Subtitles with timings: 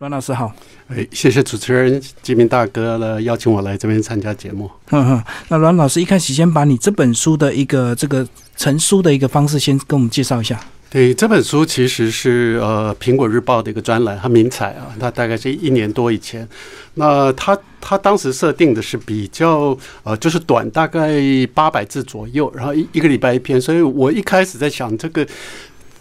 [0.00, 0.50] 阮老师好，
[0.88, 4.70] 哎，谢谢主持人吉明大哥了，邀请我来这边参加节目。
[4.88, 8.26] 那阮老师一开始先把你这本书的一个这个
[8.56, 10.58] 成书的一个方式，先跟我们介绍一下。
[10.88, 16.48] 对，这本书其实是呃《苹果日报》的一个专栏，它名采啊，它大概是一年多以前。
[16.94, 21.20] 那它它当时设定的是比较呃，就是短，大概
[21.52, 23.60] 八百字左右，然后一一个礼拜一篇。
[23.60, 25.26] 所以我一开始在想这个。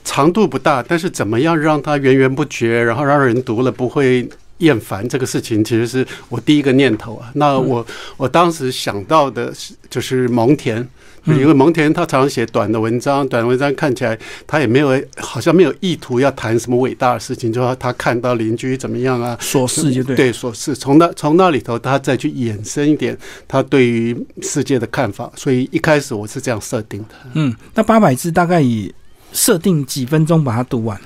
[0.04, 4.28] 长度不大，但是怎么样让它源源不绝，然后让人读了不会
[4.58, 7.32] 厌烦，这个事情其实是我第一个念头啊。
[7.36, 7.86] 那我
[8.18, 10.86] 我当时想到的是，就是蒙恬，
[11.26, 25.32] 因为蒙恬他常常写短的文章，短文章看起来他也没有好像没有意图要谈什么伟大的事情，就说他看到邻居怎么样啊，琐事就对，对琐事，从那从那里头他再去衍生一点他对于世界的看法。
[25.36, 27.16] 所以一开始我是这样设定的。
[27.36, 28.94] 嗯，那八百字大概以。
[29.32, 31.00] 设定几分钟把它读完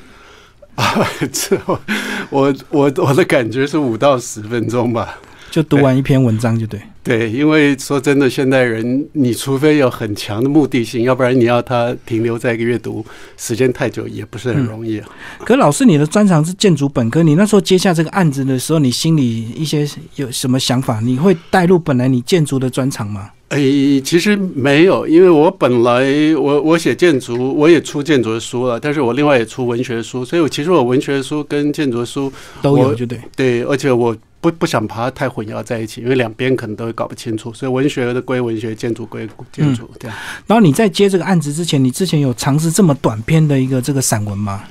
[0.75, 1.07] 啊？
[1.31, 1.59] 这
[2.29, 5.19] 我我我的感觉是五到十分钟吧，
[5.51, 6.81] 就读完一篇文章就对。
[7.03, 15.09] 对，因为说真的，现代人你除非有很强的目的性，要不然你要他停留在一个阅读时间太久也不是很容易啊。
[15.39, 19.85] 可老师，你的专长是建筑本科，你那时候接下这个案子的时候，你心里一些
[20.15, 21.01] 有什么想法？
[21.01, 23.31] 你会带入本来你建筑的专长吗？
[23.53, 26.03] 哎，其实没有，因为我本来
[26.35, 40.17] 我我写建筑，我也出建筑的书了，但是我另外也出文学书，所以我其实我文学书跟建筑书都有，就对对，而且我不不想把它太混淆在一起，因为两边可能都会搞不清楚，所以文学的归文学，建筑归建筑，这样。
[40.47, 44.63] 然后你在接这个案子之前，你之前有尝试这么短篇的一个这个散文吗？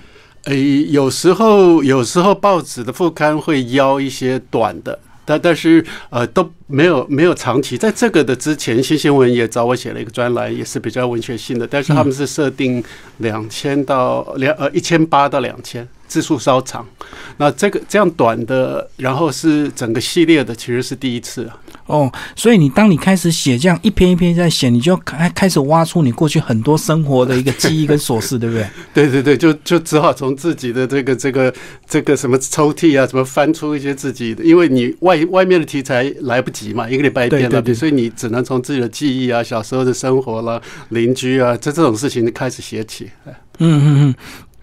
[0.46, 0.56] 哎，
[0.88, 4.98] 有时候有时候报纸的副刊会邀一些短的。
[5.24, 12.82] 但但是呃都没有没有长期，在这个的之前，新新闻也找我写了一个专栏，也是比较文学性的，但是他们是设定
[13.18, 15.86] 两千到两呃一千八到两千。
[16.12, 16.86] 字数稍长，
[17.38, 21.56] 那这个这样短的，然后是整个系列的，其实是第一次啊。
[21.86, 28.66] 哦，所以你当你开始写这样一篇一篇在写，你就开开始挖出你过去很多生活的一个记忆跟琐事，对不对？
[28.94, 31.52] 对对对，就就只好从自己的这个这个
[31.88, 43.10] 这个什么抽屉啊，什么翻出一些自己的，因为你外外面的题材来不及嘛，一个礼拜一篇了，所以你只能从自己的记忆啊、小时候的生活了、邻居啊，这这种事情开始写起。
[43.26, 44.14] 嗯嗯嗯。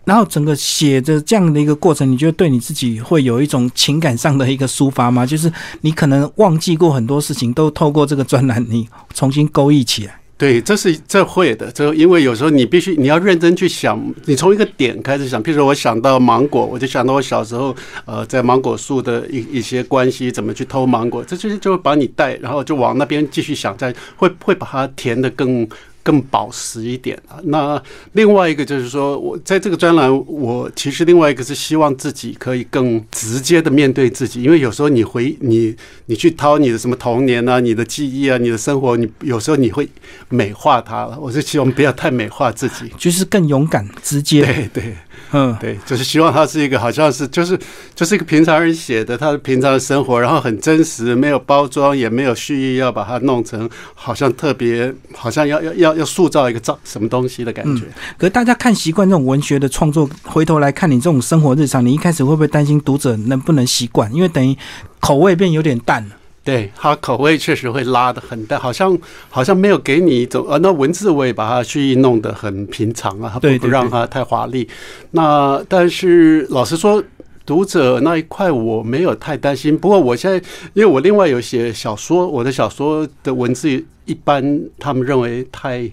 [0.09, 5.23] 然后整个写的这样的一个过程，你觉得对你自己会有一种情感上的一个抒发吗？
[5.23, 10.19] 就是你可能忘记过很多事情，都透过这个专栏，你重新勾忆起来。
[10.35, 15.43] 对，这是这会的，这因为有时候你必须你要认真去想，你从一个点开始想。
[15.43, 25.69] 譬如说我想到芒果，我就想到我小时候呃在芒果树的一一些关系，怎么去偷芒果，这就是就会把你带，然后就往那边继续想，在会会把它填的更。
[26.03, 27.39] 更保实一点啊。
[27.43, 27.81] 那
[28.13, 39.87] 另外一个就是说，我在这个专栏，我其实另外一个是希望自己可以更直接的面对自己，因为有时候你回你你去掏你的什么童年啊、你的记忆啊、你的生活，你有时候你会
[40.29, 41.19] 美化它了。
[41.19, 44.45] 我是希望不要太美化自己，就是更勇敢、直接。
[44.45, 44.95] 对对。
[45.31, 47.57] 嗯，对，就是希望他是一个好像是就是
[47.93, 57.83] 就是一个平常人写的，他的平常的生活，然后很真实，没有包装，也没有蓄意要把它弄成好像特别，好像要要要要塑造一个造什么东西的感觉。
[58.17, 64.13] 可是大家看习惯这种文学的创作，回头来看你这种生活日常，你一开始会不会担心读者能不能习惯？
[64.13, 64.57] 因为等于
[64.99, 66.15] 口味变有点淡了。
[66.49, 68.97] 对他口味确实会拉的很淡，好像
[69.29, 74.67] 好像没有给你一种呃，那文字我也把它蓄意弄得很平常啊，不不让它太华丽。
[75.11, 77.03] 那但是老实说，
[77.45, 79.77] 读者那一块我没有太担心。
[79.77, 80.37] 不过我现在
[80.73, 83.69] 因为我另外有写小说，我的小说的文字
[84.05, 85.89] 一般，他们认为太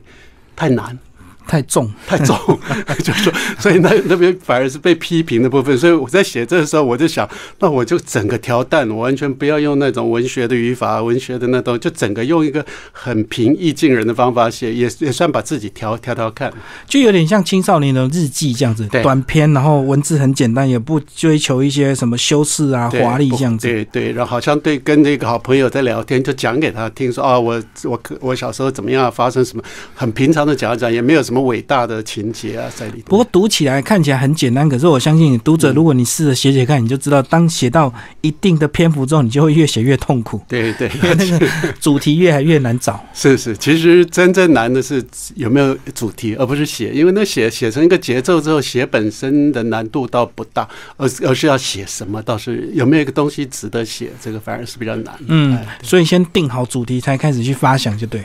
[0.55, 0.99] 太难。
[1.47, 2.37] 太重，太重，
[3.03, 5.77] 就是说，所以那那边反而是被批评的部分。
[5.79, 7.29] 所以我在写这个时候，我就想，
[7.61, 16.53] 那我就整个调淡，我完全不要用那种文学的语法、文学的那种，就整个用一个很平易近人的方法写，也也算把自己调调调看，
[16.89, 23.67] 就有点像青少年的日记这样子，短篇，然后文字很简单，也不追求一些什么修饰啊、华丽这样子。
[23.67, 29.63] 对对，然后好像对跟那个好朋友在聊天，就讲给他听，说啊，我我我小时候怎么样，发生什么，
[29.95, 31.36] 很平常的讲一讲，也没有什么。
[31.43, 33.09] 伟大的情节啊，在里头。
[33.09, 40.41] 不过读起来看起来很简单，可是我相信读者，如果你试着写写看，你就知道，当写到一定的篇幅之后，你就会越写越痛苦。
[40.49, 41.47] 对对， 那个
[41.81, 43.05] 主题越来越难找。
[43.15, 45.05] 是是，其实真正难的是
[45.35, 46.93] 有没有主题，而不是写。
[46.93, 55.15] 因为那写写成一个节奏之后，写本身的难度倒不大，而而是要写什么，倒是有没有一个东西值得写，这个反而是比较难。
[55.27, 58.23] 嗯，所以先定好主题，才开始去发想，就对。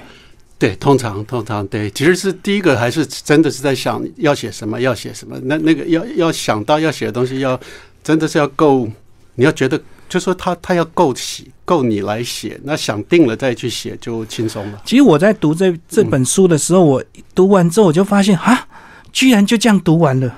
[0.61, 5.35] 对，通常通常对，其实是第一个还是真的是在想要写什么，要写什么。
[5.45, 7.59] 那那个要要想到要写的东西，要
[8.03, 8.87] 真的是要够
[9.33, 14.79] 你要觉得，就说他他要够写，够你来写，那想定了再去写就轻松了。
[14.85, 17.03] 其实我在读这这本书的时候，我
[17.33, 18.67] 读完之后我就发现啊，
[19.11, 20.31] 居然就这样读完了。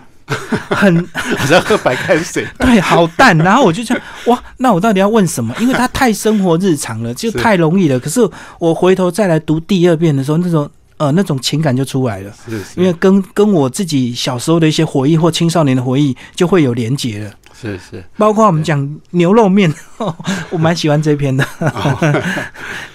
[0.69, 3.37] 很 好像喝白开水， 对，好淡。
[3.37, 3.97] 然后我就想，
[4.27, 5.53] 哇，那我到底要问什么？
[5.59, 7.99] 因为它太生活日常了，就太容易了。
[7.99, 8.21] 可是
[8.59, 17.31] 我回头再来读第二遍的时候，那种呃那种情感就出来了，是因为跟跟我自己小时候的一些回忆或青少年的回忆就会有连结了。
[17.59, 19.73] 是是，包括我们讲牛肉面，
[20.49, 21.45] 我蛮喜欢这篇的。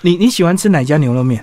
[0.03, 1.43] 你你喜欢吃哪家牛肉面？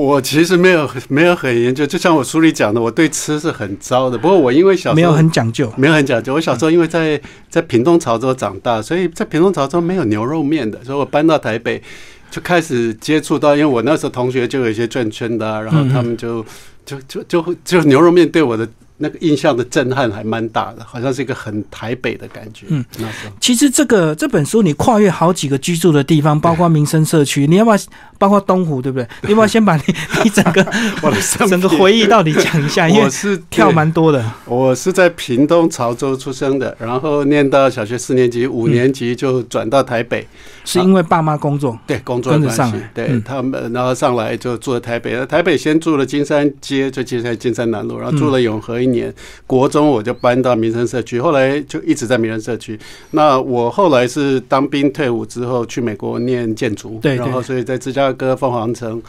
[0.00, 4.18] 我其实没有没有很研究，就像我书里讲的，我对吃是很糟的。
[4.18, 6.34] 不过我因为小时候没有很讲究，没有很讲究。
[6.34, 11.80] 我小时候因为在在屏东潮州长大，所以在屏东潮州没有牛肉面的，所以我搬到台北
[12.28, 13.54] 就开始接触到。
[13.54, 16.44] 因为我那时候同学就有一些转圈的，然后他们就
[16.84, 18.68] 就就就就牛肉面对我的。
[18.96, 22.66] 那个印象的震撼还蛮大的，好像是一个很台北的感觉。
[22.68, 27.76] 嗯，那时候其实这个这本书你跨越好几个居住的地方，包括民生社区，你要不要
[28.18, 29.06] 包括东湖，对不对？
[29.22, 29.82] 你要不要先把你
[30.22, 30.64] 你整个
[31.02, 31.16] 我的
[31.48, 32.88] 整个回忆到底讲一下？
[32.88, 34.24] 因为是跳蛮多的。
[34.44, 40.26] 我是在屏东潮州出生的，然后念到小学四年级，五年级就转到台北，
[40.64, 45.24] 是因为爸妈工作对工作关系，对他们然后上来就住在台北。
[45.26, 48.80] 台北先住了金山街，就金山金山南路，然后住了永和。
[48.80, 49.14] 一年
[49.46, 52.78] 国中我就搬到民生社区，后来就一直在民生社区。
[53.12, 59.00] 那我后来是当兵退伍之后去美国念建筑，对，然后所以在芝加哥凤凰城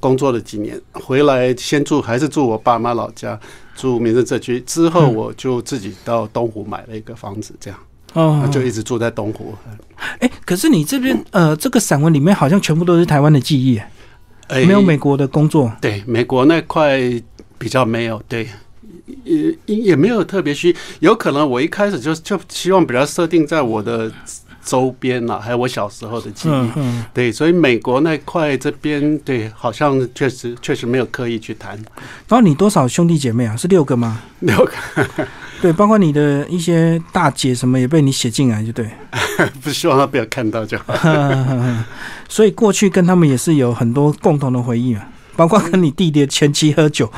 [0.00, 3.38] 工作了几年，回来先住还是住我爸妈老家，
[3.76, 4.60] 住民生社区。
[4.60, 7.78] 之后我就自己到东湖买了一个房子，这样
[8.14, 9.54] 哦，就一直住在东湖。
[10.18, 13.80] 哎，可是你这边呃，这个散文里面好像全部都是台湾的记忆，
[14.48, 15.70] 没有美国的工作。
[15.80, 16.98] 对，美国那块
[17.58, 18.22] 比较没有。
[18.26, 18.48] 对。
[19.24, 24.10] 也也没有特别需，有可能我一开始就就希望比较设定在我的
[24.64, 26.70] 周边呐，还有我小时候的记忆。
[27.12, 31.76] 对，所以美国那块这边，对，好像确实确实没有刻意去谈。
[32.28, 33.56] 然后你多少兄弟姐妹啊？
[33.56, 34.22] 是六个吗？
[34.40, 34.72] 六个。
[35.62, 38.90] 对，包括你的一些大姐什么也被你写进来，就对。
[39.62, 40.94] 不希望他不要看到就好。
[42.28, 45.08] 所以过去跟他们也是有很多共同的回忆啊。
[45.36, 47.10] 包括跟你弟弟前妻喝酒，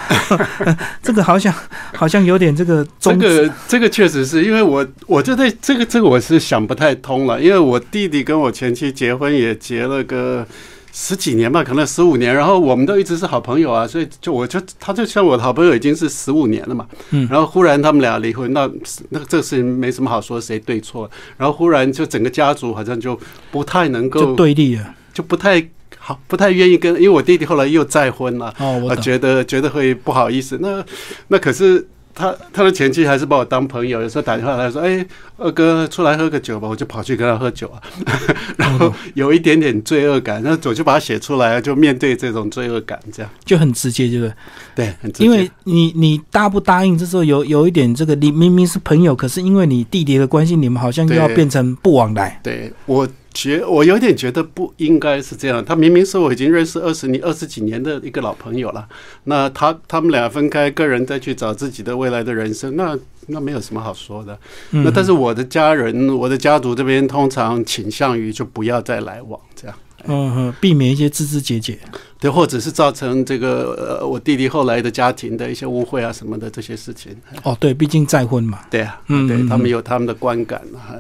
[1.03, 1.53] 这个好像
[1.95, 2.87] 好像有点这个。
[2.99, 10.47] 这个这个确实是因为我我就对这个这个我是想不太通了，因为我弟弟跟我前妻结婚也结了个
[10.93, 16.87] 十几年吧，可能十五年，然后我们都一直是好朋友啊，所以就我就他就像我的好朋友已经是十五年了嘛。
[17.11, 17.29] 嗯。
[17.31, 18.69] 然后忽然他们俩离婚，那
[19.11, 23.19] 那这个事情没什么好说谁对错，然后忽然就整个家族好像就
[23.51, 25.69] 不太能够对立了，就不太。
[26.07, 30.57] 好，不太愿意跟，因为我弟弟后来又再婚了，哦，我觉得觉得会不好意思。
[30.63, 30.85] 那
[31.27, 35.05] 那可是他他的前妻还是把我当朋友，有时候打电话来说：“哎，
[35.37, 37.83] 二哥出来喝个酒吧。”我就跑去跟他喝酒啊，
[38.57, 44.33] 然后有一点点罪恶感，那我就把它写出来，就面对这种罪恶感，这样就很直接，就是
[44.77, 45.25] 对，很直接。
[45.25, 52.39] 因为你你答不答应，这时候有有一点这个，你明明是朋友，可是因为你弟弟的关系，你们好像又要变成不往来。
[52.45, 53.09] 对我。
[53.37, 58.89] 觉我有点觉得不应该是这样，他明明是我已经认识二十年、二十几年的一个老朋友了，
[59.25, 64.39] 那他他们俩分开，个人再去找自己的未来的人生，那那没有什么好说的。
[64.71, 71.79] 那但是我的家人、我的家族这边通常倾向于就不要再来往，这样，嗯哼，避免一些枝枝节节，
[72.19, 77.15] 对，或者是造成这个呃我弟弟后来的家庭的一些误会啊什么的这些事情。
[77.43, 80.97] 哦，对，毕竟再婚嘛，对啊，嗯，对他们有他们的观感啊。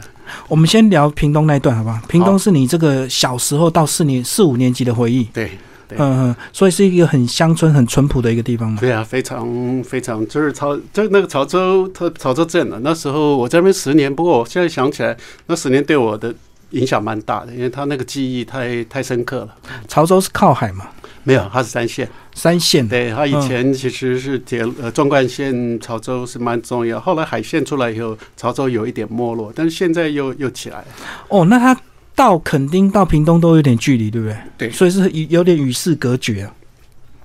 [0.48, 1.98] 我们先聊屏东那一段好不好？
[2.08, 5.24] 屏东是你这个小时候到四年四五年级的回忆。
[5.24, 5.50] 对，
[5.90, 8.78] 嗯嗯，所以是一个很乡村、很淳朴的一个地方嘛。
[8.80, 9.46] 对啊，非常
[9.84, 12.80] 非常，就是潮，就那个潮州，它潮州镇啊。
[12.82, 15.16] 那时候我在那边十年，不过我现在想起来，
[15.46, 16.34] 那十年对我的
[16.70, 19.48] 影响蛮大的，因为他那个记忆太太深刻了。
[19.86, 20.86] 潮州是靠海嘛？
[21.26, 22.08] 没有，它是三线。
[22.34, 27.00] 三线，对，它以前其实是铁呃纵贯线，潮州是蛮重要。
[27.00, 30.86] 后来海线出来以后，潮州有一点没落，但是现在又又起来了。
[31.26, 31.76] 哦，那它
[32.14, 34.36] 到垦丁到屏东都有点距离，对不对？
[34.56, 36.54] 对，所以是有点与世隔绝啊。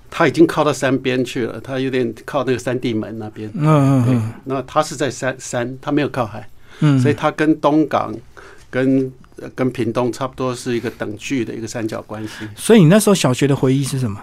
[0.09, 3.47] 它已经靠到山边去了，它有点靠那个山地门那边。
[3.53, 4.33] 嗯嗯嗯。
[4.45, 8.11] 那它是在山山，它没有靠海，嗯，所以它跟东港
[8.71, 9.13] 跟。
[9.55, 12.47] 跟屏东差不多是一个等距的一个三角关系。
[12.55, 14.19] 所以你那时候小学的回忆是什么？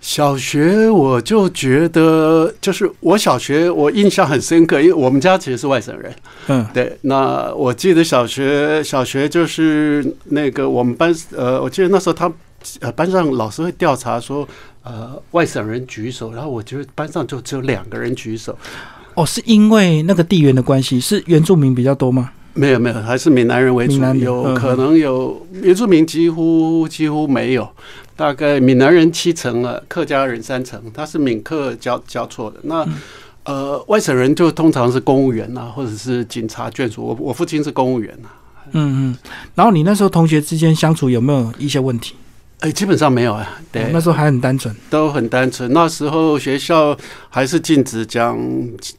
[0.00, 6.14] 小学我就觉得，就是我小学我印象很深刻，因为我们家其实是外省人。
[6.46, 6.96] 嗯，对。
[7.00, 12.30] 那我记得小学小学就是那个我们班呃，我记得那时候他
[12.80, 14.46] 呃班上老师会调查说
[14.84, 18.56] 呃外省人举手，然后我觉得班上就只有两个人举手。
[19.14, 22.30] 哦，是因为那个地缘的关系，是原住民比较多吗？
[22.56, 27.68] 没有没有，还是闽南人为主有可能有原住民几乎几乎没有，
[28.16, 32.56] 大概闽南人七成了，客家人三成，他是闽客交交错的。
[32.62, 32.84] 那
[33.44, 37.04] 呃，外省人就通常是公务员呐、或者是警察眷属。
[37.04, 38.28] 我我父亲是公务员呐、
[38.72, 39.16] 嗯嗯。
[39.54, 42.16] 然后你那时候同学之间相处有没有一些问题？
[42.60, 44.74] 哎，基本上没有啊，对，那时候还很单纯。
[44.88, 45.70] 都很单纯。
[45.74, 46.96] 那时候学校
[47.28, 48.38] 还是禁止讲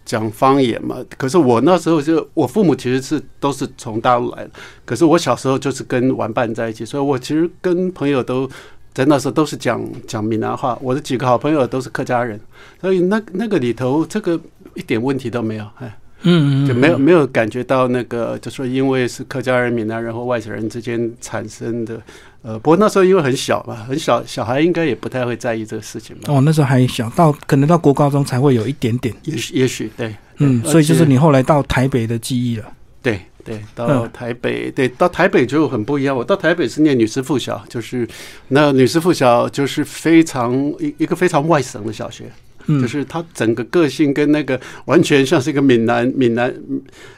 [0.05, 0.97] 讲方言嘛。
[1.17, 4.51] 可是我那时候就，我父母其实是都是从大陆来的。
[4.85, 8.47] 可是我小时候就是跟玩伴在一起，所以我其实跟朋友都
[8.93, 10.77] 在那时候都是讲讲闽南话。
[10.79, 12.39] 我的几个好朋友都是客家人，
[12.79, 14.39] 所以那那个里头这个
[14.75, 21.99] 一点问题都没有，哎，嗯嗯，就没有没有感觉到那个，就说因为是客家人、闽南人或外省人之间产生的。
[22.47, 26.33] 呃，不过那时候因为很小嘛，很小，小孩应该也不太会在意这个事情吧。
[26.33, 29.13] 哦，那时候还小，到可能到国高中才会有一点点。
[29.23, 32.63] 也许也许对，嗯，所以就是你后来到台北的记忆了。
[33.01, 36.15] 对对，到嗯台北，对，到台北就很不一样。
[36.15, 38.07] 我到台北是念女师附小，就是
[38.47, 42.31] 那女师附小就是非常一一个非常外省的小学，
[42.67, 46.53] 嗯，就是它整个个性跟那个完全像是一个闽南闽南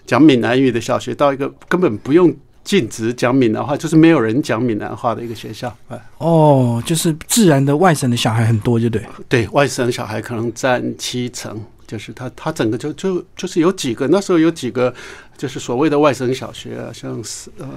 [0.07, 2.35] 讲闽南语的小学，到一个根本不用
[2.69, 5.75] 禁止讲闽南话，就是没有人讲闽南话的一个学校。
[5.87, 9.03] 哎，哦，就是自然的外省的小孩很多，就对。
[9.27, 14.93] 对外省小孩可能占七成，就是他他整个就就就是有几个那时候有几个
[15.35, 17.67] 就是所谓的外省小学啊，像是呃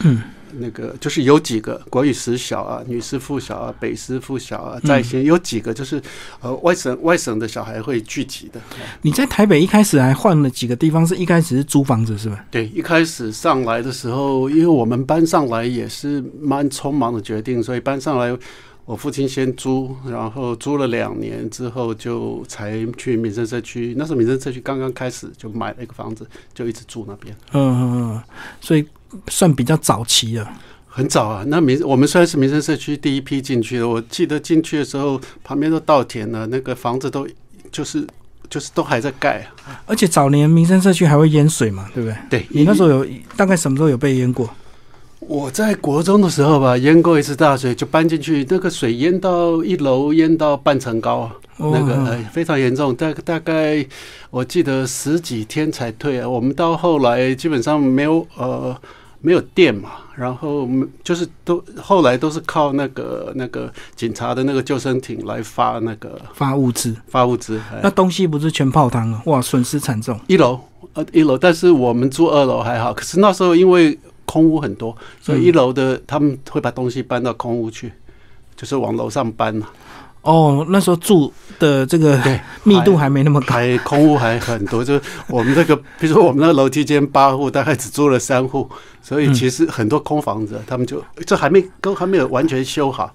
[0.00, 0.20] 嗯
[0.54, 6.00] 那个就是有几个国语实小啊、女师附小啊、北师附小啊，在线有几个就是
[6.40, 8.60] 呃外省外省的小孩会聚集的。
[9.02, 12.44] 你在台北一开始还换了几个地方，是一开始是租房子是吧？
[12.50, 18.36] 对，一开始上来的时候，因为我们搬上来也是蛮匆忙的决定，所以搬上来。
[18.84, 23.94] 我父亲先租，然后租了两年之后，就才去民生社区。
[23.98, 27.36] 那时候民生社区刚刚开始，就买了一个房子，就一直住那边。
[27.52, 28.22] 嗯嗯嗯，
[28.62, 28.86] 所以
[29.28, 30.48] 算比较早期了。
[30.86, 37.26] 很早啊，那民我们虽然是民生社区第一批进去的，我记得进去的时候旁边都稻田了，那个房子都
[37.70, 38.04] 就是
[38.50, 39.80] 就是都还在盖啊。
[39.86, 42.16] 而且早年民生社区还会淹水嘛，对不对？
[42.28, 44.50] 对，你那时候有大概什么时候有被淹过？
[45.20, 53.86] 我在国中的时候吧，淹过一次大水，就搬进去，那个水淹到一楼，淹到半层高啊，那个哦呃非常严重，大大概
[54.30, 56.28] 我记得十几天才退啊。
[56.28, 58.76] 我们到后来基本上没有呃
[59.20, 60.68] 没有电嘛，然后
[61.02, 67.60] 就是都后来都是靠那个那个警察的那个救生艇来发那个发物资，发物资。
[67.72, 69.20] 哎那东西不是全泡汤了？
[69.26, 70.18] 哇，损失惨重。
[70.28, 70.60] 一楼
[70.92, 77.92] 呃一楼，但是我们住二楼还好，可是那时候因为空屋很多，所以一楼的他们会把东西搬到空屋去，
[78.56, 79.68] 就是往楼上搬嘛。
[80.28, 82.20] 哦，那时候住的这个，
[82.62, 83.54] 密度还没那么高。
[83.54, 88.68] 还空屋还很多，就是我们这个， 比如说我们那个楼梯间八户，大概只住了三户，
[89.02, 93.10] 所以其实很多空房子，他们就这还没都还没有完全修好，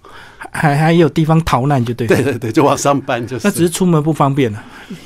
[0.51, 2.08] 还还有地方逃难，就对。
[2.08, 4.63] 对对对，就往上搬，就是那只是出门不方便了。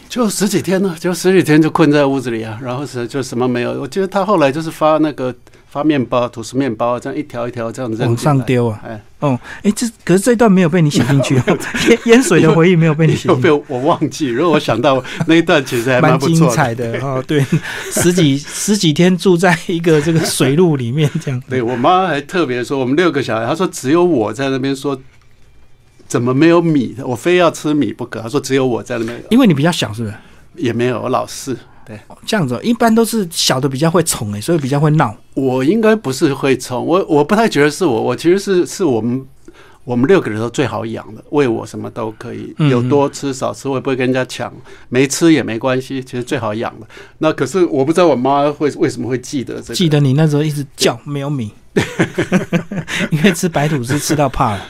[0.08, 3.82] 就十几天呢，就十几天就困在屋子里啊，然后是就什么没有。
[3.82, 5.36] 我记得他后来就是发那个
[5.78, 8.82] 发面包、吐司面包，这样一条一条这样子往上丢啊！
[8.84, 11.36] 哎，哦，哎，这可是这一段没有被你写进去，
[11.88, 14.30] 淹淹 水的回忆没有被你写进去，我忘记。
[14.30, 16.50] 如果我想到那一段，其实还蛮精。
[16.50, 17.24] 彩的 哦。
[17.28, 17.46] 对，
[17.92, 21.40] 十几十几天住在一个这个水路里面，这样。
[21.48, 25.00] 对我妈还特别说，我们六个小孩，她说只有我在那边说，
[26.08, 26.96] 怎么没有米？
[27.06, 28.20] 我非要吃米不可。
[28.20, 30.16] 她说只有我在那边，因为你比较小，是不是？
[30.56, 31.56] 也没有我老四。
[31.88, 35.16] 对这样子哦，一般都是小的比较会宠哎，所以比较会闹。
[35.36, 39.26] 我应该不是会冲，我我不太觉得是我，我其实是是我们
[39.86, 44.54] 我们六个人都最好养的，喂我什么都可以，嗯有多吃少吃我也不会跟人家抢，
[44.90, 46.86] 没吃也没关系，其实最好养的。
[47.20, 51.54] 那可是我不知道我妈会为什么会记得这个，记得你那时候一直叫没有米，
[53.12, 54.66] 因为吃白吐司吃到怕了。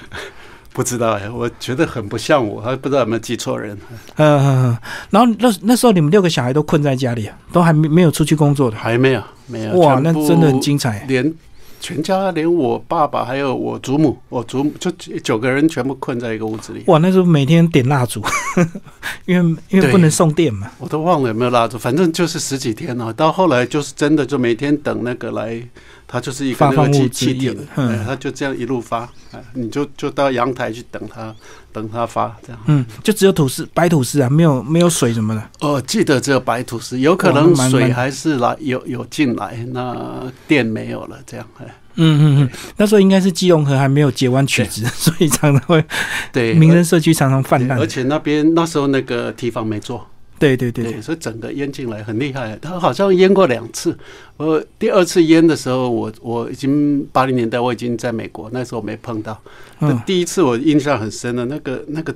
[0.77, 3.75] 不知道哎，我觉得很不像我，还不知道有没有记错人。
[4.17, 4.77] 嗯。
[5.09, 8.77] 然后那那时候你们六个小孩都困在家里啊，都还没没有出去工作的。
[8.77, 9.71] 还没有，没有。
[9.79, 11.03] 哇，那真的很精彩。
[11.07, 11.33] 连
[11.79, 14.91] 全家连我爸爸还有我祖母，我祖母就
[15.23, 18.23] 九个人全部困在一个屋子里，哇，那时候每天点蜡烛，
[19.25, 20.69] 因为因为不能送电嘛。
[20.77, 23.11] 我都忘了有没有蜡烛，反正就是十几天了。
[23.11, 25.59] 到后来就是真的就每天等那个来，
[26.07, 29.01] 它就是一个发那个气气体，嗯哎，它就这样一路发，
[29.33, 31.35] 哎，你就就到阳台去等它，
[31.73, 32.61] 等它发这样。
[32.67, 35.43] 嗯，就只有吐司白吐司啊，没有没有水什么的。
[35.59, 45.83] 哦，记得只有白吐司，有可能水还是来有有进来，那电没有了，这样哎，嗯嗯嗯，那时候应该是基隆河还没有截弯曲直，所以常常会
[46.31, 47.85] 对，民生社区常常泛滥而。
[47.85, 50.07] 且那边那时候那个堤防没做，
[50.39, 52.57] 对对对所以整个淹进来很厉害。
[52.61, 53.97] 他好像淹过两次，
[54.37, 59.39] 我第二次淹的时候，我我已经八零年代我已经在美国，那时候没碰到。
[59.79, 62.13] 那，第一次我印象很深的，那个那个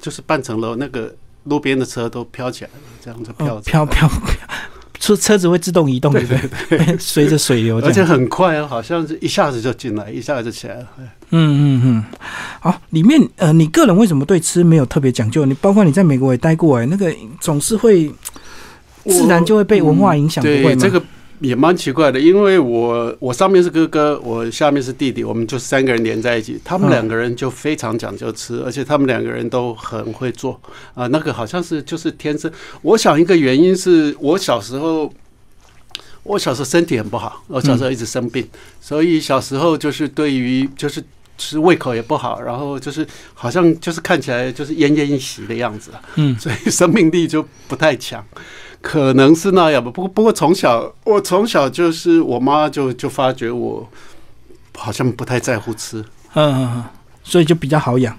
[0.00, 1.14] 就是半层楼那个
[1.44, 4.48] 路边的车都飘起来了，这样子飘哦飘飘飘，
[5.04, 6.34] 车车子会自动移动，对不
[6.70, 6.96] 对？
[6.98, 8.02] 随着水流而且。
[8.02, 10.86] 很快啊，好像是一下子就进来，一下子就起来了。
[10.98, 12.04] 嗯嗯嗯，
[12.60, 15.44] 好，里面呃，你个人为什么对吃没有特别讲究？
[15.44, 18.10] 你包括你在美国也待过，哎，那个总是会
[19.04, 20.42] 自然就会被文化影响？
[20.42, 21.02] 对这个
[21.44, 26.58] 也蛮奇怪的，因为我我上面是哥哥，我下面是弟弟，我们就三个人连在一起。
[26.64, 30.60] 他们嗯两个人就非常讲究吃，而且他们两个人都很会做
[30.94, 32.50] 啊、那个好像是就是天生。
[32.82, 35.12] 我想一个原因是我小时候。
[36.26, 38.48] 我小时候身体很不好，我小时候一直生病，
[38.80, 41.04] 所以小时候就是对于就是
[41.36, 46.00] 吃胃口也不好，然后就是好像就是看起来就是奄奄一息的样子啊。
[46.14, 48.24] 嗯所以生命力就不太强，
[48.84, 49.90] 可能是那样吧。
[49.90, 53.88] 不过不过从小我从小就是我妈就就发觉我
[54.76, 56.84] 好像不太在乎吃，嗯嗯嗯，
[57.22, 58.14] 所以就比较好养。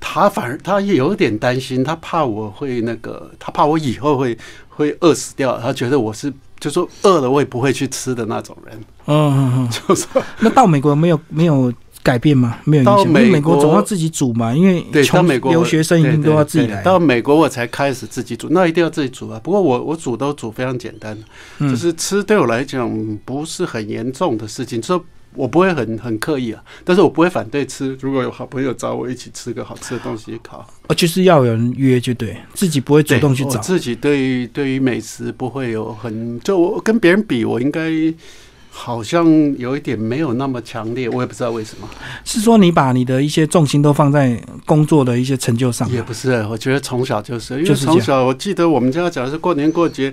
[0.00, 4.36] 她反而她也有点担心，她怕我会那个，她怕我以后会
[4.70, 10.06] 会饿死掉，她觉得我是就说饿了我也不会去吃的那种人，嗯嗯嗯， 就是
[10.40, 11.70] 那到美国没有没有
[12.06, 12.58] 改变吗？
[12.62, 16.80] 没有影到响，因为美美国国总要自己煮嘛，因为对，到穷美国留学生一定都要自己来。
[16.84, 19.40] 到美国我才开始自己煮，那一定要自己煮啊。
[19.42, 21.18] 不过我我煮都煮非常简单，
[21.58, 27.98] 嗯就是吃对我来讲不是很严重的事情，就是我不会很很刻意啊，但是我不会反对吃。
[28.00, 33.50] 如果有好朋友找我一起吃个好吃的东西，烤，哦，就是要有人约，就对自己不会主动去找。
[33.50, 37.90] 我自己对于对于美食不会有很，就我跟别人比，我应该。
[38.78, 41.88] 好像有一点没有那么强烈，我也不知道为什么。
[42.26, 45.90] 是说你把你的一些重心都放在工作的一些成就上？
[45.90, 50.12] 也不是，我觉得从小就是，因为从小我记得我们家假如是过年过节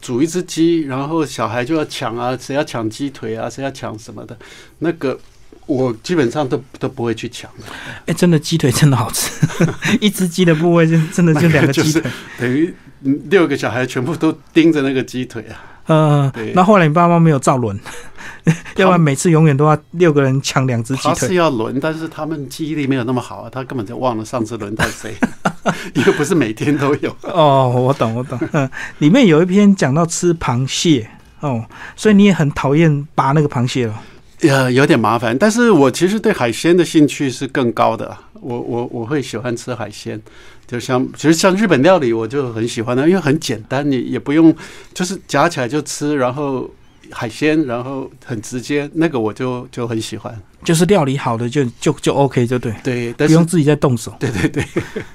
[0.00, 4.38] 煮一只鸡，然后小孩就要抢啊，谁要抢鸡腿啊，谁要抢什么的，
[4.78, 5.18] 那个
[5.66, 7.64] 我基本上都都不会去抢的，
[8.06, 9.44] 哎、真的鸡腿真的好吃，
[10.00, 12.02] 一只鸡的部位就真的就两个鸡腿。
[12.38, 15.73] 等于嗯六个小孩全部都盯着那个鸡腿啊。
[15.86, 17.78] 嗯、那后来你爸妈没有照轮，
[18.76, 21.36] 要不然每次永远都要六个人抢两只鸡他是腿。
[21.36, 25.14] 要轮，但是他们记忆力没有那么好啊，他根本就忘了上次轮到谁，
[25.94, 27.14] 因为不是每天都有。
[27.22, 28.38] 哦，我懂，我懂。
[28.52, 28.68] 嗯，
[28.98, 31.08] 里面有一篇讲到吃螃蟹
[31.40, 31.64] 哦，
[31.96, 34.00] 所以你也很讨厌拔那个螃蟹了。
[34.42, 38.14] 呃，有点麻烦，但是我其实对海鲜的兴趣是更高的。
[38.40, 40.20] 我我我会喜欢吃海鲜，
[40.66, 44.54] 就像其实像日本料理，我就很喜欢的，因为很简单，你也不用
[44.92, 46.70] 就是夹起来就吃，然后
[47.10, 50.34] 海鲜，然后很直接，那个我就就很喜欢。
[50.64, 54.14] 就是料理好的就就就 OK 就对，对，不用自己再动手。
[54.18, 54.64] 对对对，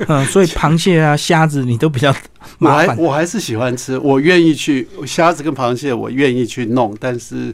[0.08, 2.10] 嗯，所以螃蟹啊、虾子你都比较
[2.60, 2.98] 我还麻烦。
[3.00, 7.52] 我还是喜欢吃，我愿意去虾子跟螃蟹，我愿意去弄，但是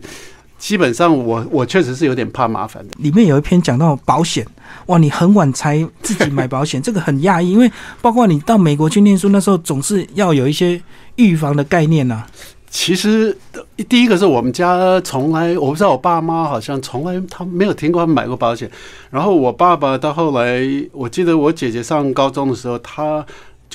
[0.66, 2.96] 基本上我我确实是有点怕麻烦的。
[2.98, 4.44] 里面有一篇讲到保险，
[4.88, 10.82] 哇，你很晚才自己买保险， 这个很讶异，因为包括你到美国去念书那时候，总是要有一些
[11.18, 12.24] 预防的概念呐、
[12.68, 18.68] 其实呃第一个是我们家从来我不知道，我爸妈好像从来他没有听过他们买过保险。
[19.12, 23.24] 然后我爸爸到后来，我记得我姐姐上高中的时候，他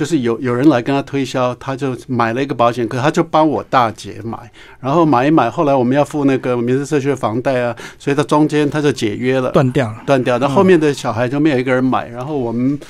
[0.01, 9.99] 就是有有人来跟他推销，他就买了一个保险，可他就帮我大姐买，然后买一买，后来我们要付那个民事社区的房贷啊，所以他中间他就解约了，断掉了。
[10.07, 10.39] 断掉。
[10.39, 12.81] 那后面的小孩就没有一个人买，然后我们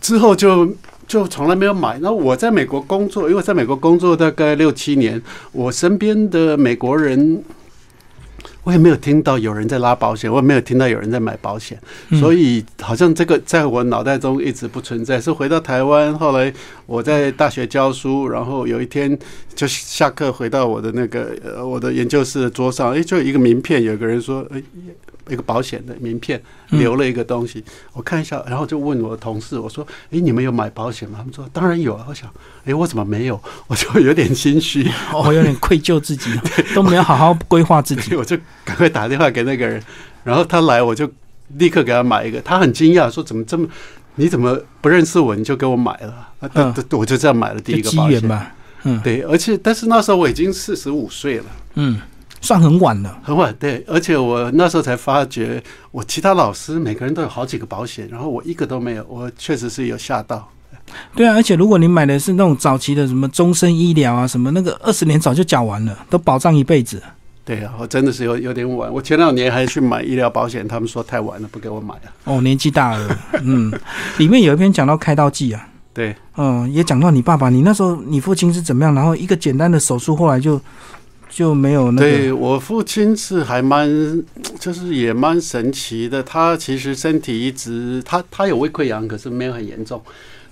[0.00, 0.68] 之后就
[1.06, 2.00] 就从来没有买。
[2.00, 7.44] 那我在美国工作，因为在美国工作大概六七年，我身边的美国人。
[8.66, 15.20] 我也没有听到有人在拉保险，我也没有听到有人在买保险，嗯所以好像这个在我脑袋中一直不存在。
[15.20, 16.52] 是回到台湾，后来
[16.84, 19.16] 我在大学教书，然后有一天
[19.54, 24.60] 就下课回到我的那个呃我的研究室的桌上，诶，就有一个名片，有个人说，诶，
[25.28, 27.62] 一个保险的名片嗯留了一个东西，
[27.92, 32.30] 我看一下，然后就问我的同事，我说：“诶，你们有买保险吗？”他们说：“当然有啊。”我想
[32.66, 36.30] ：“诶，我怎么没有？” 我就有点心虚，我，有点愧疚自己，
[36.74, 38.14] 都没有好好规划自己。
[38.16, 39.82] 我就赶快打电话给那个人，
[40.24, 41.10] 然后他来，我就
[41.56, 42.40] 立刻给他买一个。
[42.40, 43.66] 他很惊讶，说：“怎么这么？
[44.18, 48.26] 你怎么不认识我你就给我买了？”啊，嗯我就这样买了第一个保险。
[48.28, 48.52] 吧，
[48.84, 51.44] 嗯对，而且但是那时候我已经四十五岁了。
[51.74, 52.00] 嗯，
[52.46, 53.20] 算很晚了。
[53.22, 60.48] 很晚，对，而且我那时候才发觉，我其他老师每个人都有好几个保险，然后我一个都没有，我确实是有吓到。
[61.16, 67.02] 对啊，而且如果你买的是那种早期的什么终身医疗啊，什么那个二十年早就缴完了，都保障一辈子。
[67.44, 68.92] 对啊，我真的是有有点晚。
[68.92, 72.10] 我前两年还去买医疗保险，他们说太晚了，不给我买啊。
[72.24, 73.72] 哦，年纪大了，嗯，
[74.18, 78.92] 里面有一篇讲到开刀记啊，对，嗯，也讲到你爸爸，你那时候你父亲是怎么样？
[78.94, 80.60] 然后一个简单的手术，后来就
[81.36, 83.86] 就没有那个对，我父亲是还蛮，
[84.58, 86.22] 就是也蛮神奇的。
[86.22, 90.00] 他其实身体一直，他他有胃溃疡，可是没有很严重。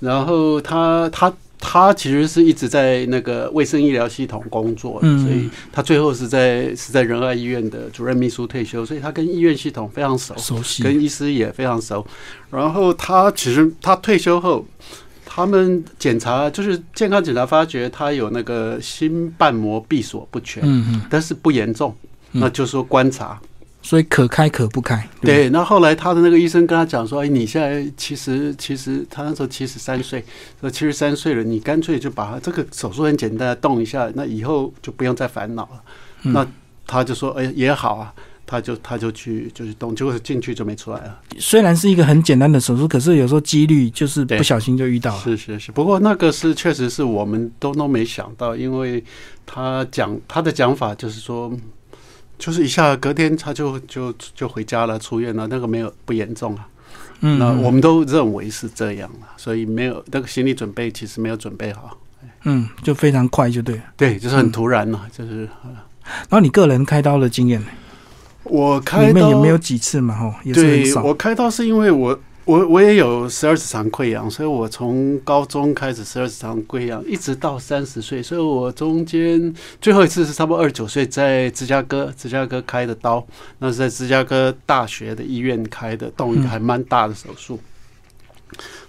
[0.01, 10.35] 然后他他他其实是一直在那个卫生医疗系统工作，嗯所以他最后是在是在仁爱医院的主任秘书退休，所以他跟医院系统非常熟。
[10.37, 12.07] 熟悉，跟医师也非常熟。
[12.51, 14.67] 然后他其实他退休后，
[15.35, 21.93] 他们检查就是健康检查发觉他有那个心瓣膜闭锁不全，嗯嗯，但是不严重，
[22.31, 23.41] 嗯那就说观察。
[23.83, 30.25] 所以可开可不开，对对，那后来他的那个医生跟他讲说：“哎，你现在其实其实他那时候七十三岁，
[30.61, 35.83] 说七十三岁了，你干脆就把他这个手术很简单，动一下，那以后就不用再烦恼了。
[36.23, 36.47] 嗯那
[36.87, 38.15] 他就说：“哎，也好啊。”
[38.47, 41.21] 他就他就去就是动，结果进去就没出来了。
[41.39, 45.21] 虽然是一个很简单的手术，可是有时候几率就是不小心就遇到了。
[45.23, 49.03] 是是是，不过那个是确实是我们都都没想到，因为
[49.47, 51.53] 他讲他的讲法就是说，
[52.39, 56.69] 就是一下隔天他就就就回家了，出院了，那个没有不严重啊。
[57.21, 61.99] 嗯，嗯那我们都认为是这样了，所以没有那个心理准备，其实没有准备好。
[62.47, 63.83] 嗯就非常快就对了。
[63.97, 65.49] 对，就是很突然了，就是
[66.05, 67.69] 然后你个人开刀的经验呢，
[68.45, 71.01] 我开刀也没有几次嘛，吼，也是很少。
[71.03, 83.27] 对我开刀是因为我我我也有十二指肠溃疡，所以我从高中开始十二指肠溃疡，一直到三十岁，所以我中间最后一次是差不多二十九岁，在芝加哥芝加哥开的刀，
[83.59, 87.59] 那是在芝加哥大学的医院开的，动一个还蛮大的手术。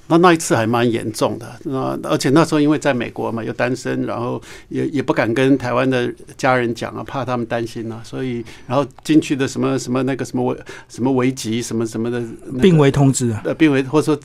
[0.08, 14.22] 那那一次还蛮严重的，那而且那时候因为在美国嘛，又单身，然后也也不敢跟台湾的家人讲啊，怕他们担心啊，所以然后进去的什么什么那个什么危什么危急什么什么的、那个病危通知啊，呃病危或者说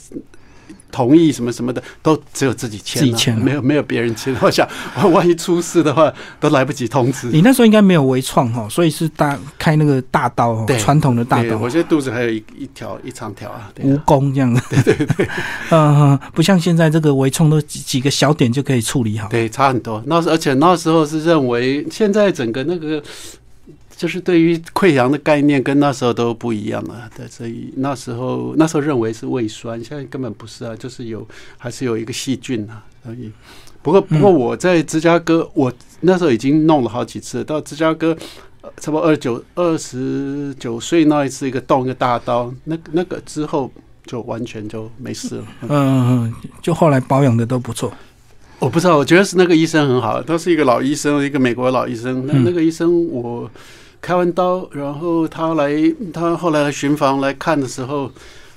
[0.90, 4.34] 同意什么什么的，都只有自己签、啊，自己签啊没有没有别人签。
[4.40, 4.68] 我想
[5.12, 7.28] 万一出事的话，都来不及通知。
[7.28, 14.60] 你那时候应该没有微创哈，所以是大开那个大刀哦，传统的大对，刀我，现在肚子还有一一条一长条啊，蜈啊蚣这样 的。
[14.70, 15.26] 对对对，
[15.70, 19.28] 嗯，嗯不像现在这个微创都几几个小点就可以处理好。
[19.28, 20.02] 对，差很多。
[20.06, 23.02] 那时而且那时候是认为，现在整个那个
[24.00, 27.10] 就是对于溃疡的概念跟那时候都不一样了。
[27.14, 32.82] 对，所以那时候那时候认为是胃酸，现在根本不是啊，就是有还是有一个细菌啊。
[33.04, 33.30] 所以
[33.82, 38.16] 不过不过我在芝加哥，我那时候已经弄了好几次，到芝加哥。
[38.62, 43.70] 呃差不多二九二十九岁那一次，一个动一个大刀，那那个之后
[44.04, 45.44] 就完全就没事了。
[45.62, 47.90] 嗯嗯，嗯就后来保养的都不错。
[48.58, 52.26] 我不知道，我觉得是那个医生很好，他是一个老医生，一个美国的老医生。
[52.26, 53.50] 那嗯那个医生，我
[54.00, 55.70] 开完刀，然后他来，
[56.12, 58.10] 他后来来巡房来看的时候，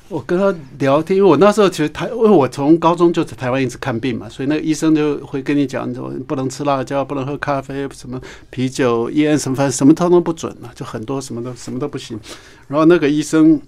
[0.10, 12.20] 我跟他聊天，因为我那时候其实台，因为我从高中就在台湾一直看病嘛，所以那个医生就会跟你讲，说不能吃辣椒，不能喝咖啡，什么啤酒、烟什么，反正什么通通不准嘛，就很多什么都什么都不行。
[12.68, 13.60] 然后那个医生。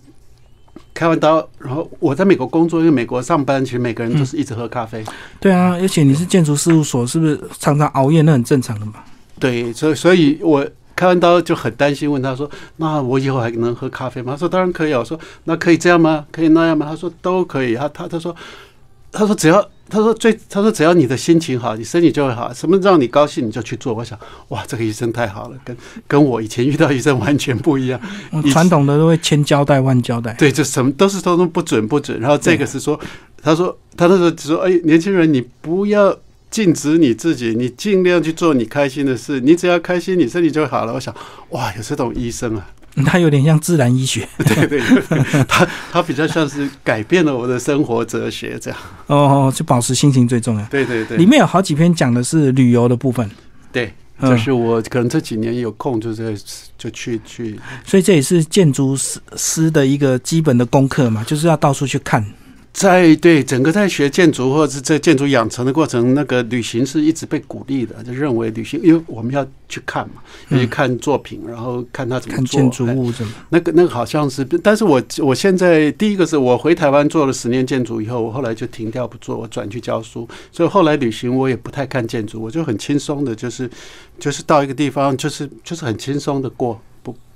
[0.93, 5.03] 开完刀，然后我在美国工作，因为美国上班，其实每个人都是一直喝咖啡。
[5.39, 8.21] 对啊，而且你是建筑事务所，是不是常常熬夜？
[8.21, 8.95] 那很正常的嘛。
[9.39, 16.25] 对，所以所以我开完刀就很担心，问他说：“那我以后还能喝咖啡吗？”他说：“当然可以啊。”我说：“那可以这样吗？
[16.31, 18.35] 可以那样吗？”他说：“都可以。”他他他说
[19.11, 23.93] 他说只要他说最他说只要你的心情好，你身体就会好，什么让你高兴你就去做。
[23.93, 24.17] 我想
[24.49, 25.77] 哇，这个医生太好了，跟
[26.07, 27.99] 跟我以前遇到医生完全不一样。
[28.51, 30.33] 传统的都会千交代万交代。
[30.33, 32.19] 对，就什么都是都说不准不准。
[32.19, 32.99] 然后这个是说，
[33.41, 36.17] 他说他那时候只说，哎，年轻人你不要
[36.55, 40.93] 禁止你自己，你尽量去做你开心的事，你只要开心，你身体就好了。
[40.93, 41.13] 我想，
[41.49, 42.65] 哇，有这种医生啊，
[43.05, 44.79] 它有点像自然医学 对对，
[45.49, 48.79] 他他比较像是改变了我的生活哲学这样。
[49.07, 50.65] 哦，就保持心情最重要。
[50.67, 53.29] 对对对，里面有好几篇讲的是旅游的部分，
[53.73, 56.39] 对，嗯就是我可能这几年有空就是
[56.77, 62.25] 就去去，所以这也是建筑师师的一个基本的功课嘛，就是要到处去看。
[62.75, 72.59] 在对整个在学建筑或者是在建筑养成的过程，那个旅行是一直被鼓励的，就认为旅行，因为我们要去看嘛，要去看作品，然后看他怎么做。
[72.59, 73.33] 看建筑哎物怎么？
[73.47, 83.69] 那个那个好像是，但是我我现在第一个是我回台湾做了十年建筑以后，我后来就停掉不做，我转去教书，所以后来旅行我也不太看建筑，我就很轻松的，就是
[84.19, 86.81] 就是到一个地方，就是就是很轻松的过，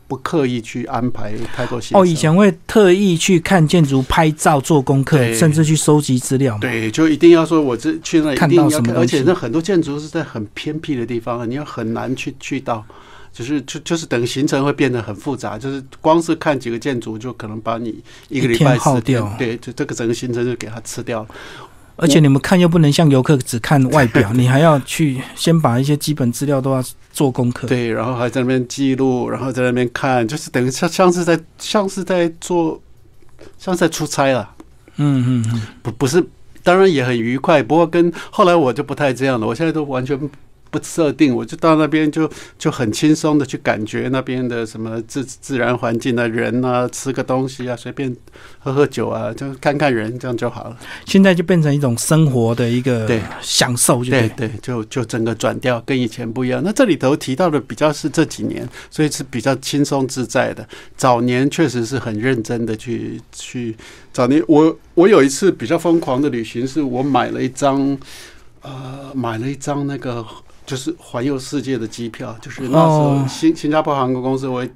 [0.09, 2.01] 不不刻意去安排太多行程。
[2.01, 6.61] 哦，以前会特意去看建筑、拍照、做功课，甚至去收集资料嘛。
[6.61, 12.83] 对，就一定要说，我这去那一定要看，而且那很多建筑是在很偏僻的地方，你要很难去去到，
[13.31, 21.27] 就是就就是等行程会变得很复杂，就是光是看几个建筑就可能把你一个礼拜四天耗掉对，就这个整个行程就给它吃掉了。
[22.01, 27.67] 而且你们看又不能像游客只看外表， 你还要去先把一些基本资料都要做功课。
[27.67, 32.81] 对，然后还在那边记录，然后在那边看，就是等于像像是在像是在做，
[33.57, 34.49] 像是在出差了。
[34.95, 36.25] 嗯嗯嗯，不不是，
[36.63, 40.17] 当然也很愉快，不过跟后来我就不太这样了，我现在都完全。
[40.71, 48.15] 不设定，我就到那边就就很轻松的去感觉那边的什么自自然环境啊，人啊，吃个东西啊，随便
[48.59, 50.77] 喝喝酒啊，就看看人，这样就好了。
[51.05, 56.61] 现在就变成一种生活的一个享受，就对对，就就整个转掉跟以前不一样。
[56.63, 60.67] 那这里头提到的比较是这几年，所以是比较轻松自在的。
[60.95, 63.75] 早年确实是很认真的去去。
[64.13, 67.97] 早年我我有一次比较疯狂的旅行，是我买了一张
[68.61, 70.23] 呃买了一张那个。
[70.69, 74.71] 就是环游世界的机票，就是那时候新新加坡航空公司会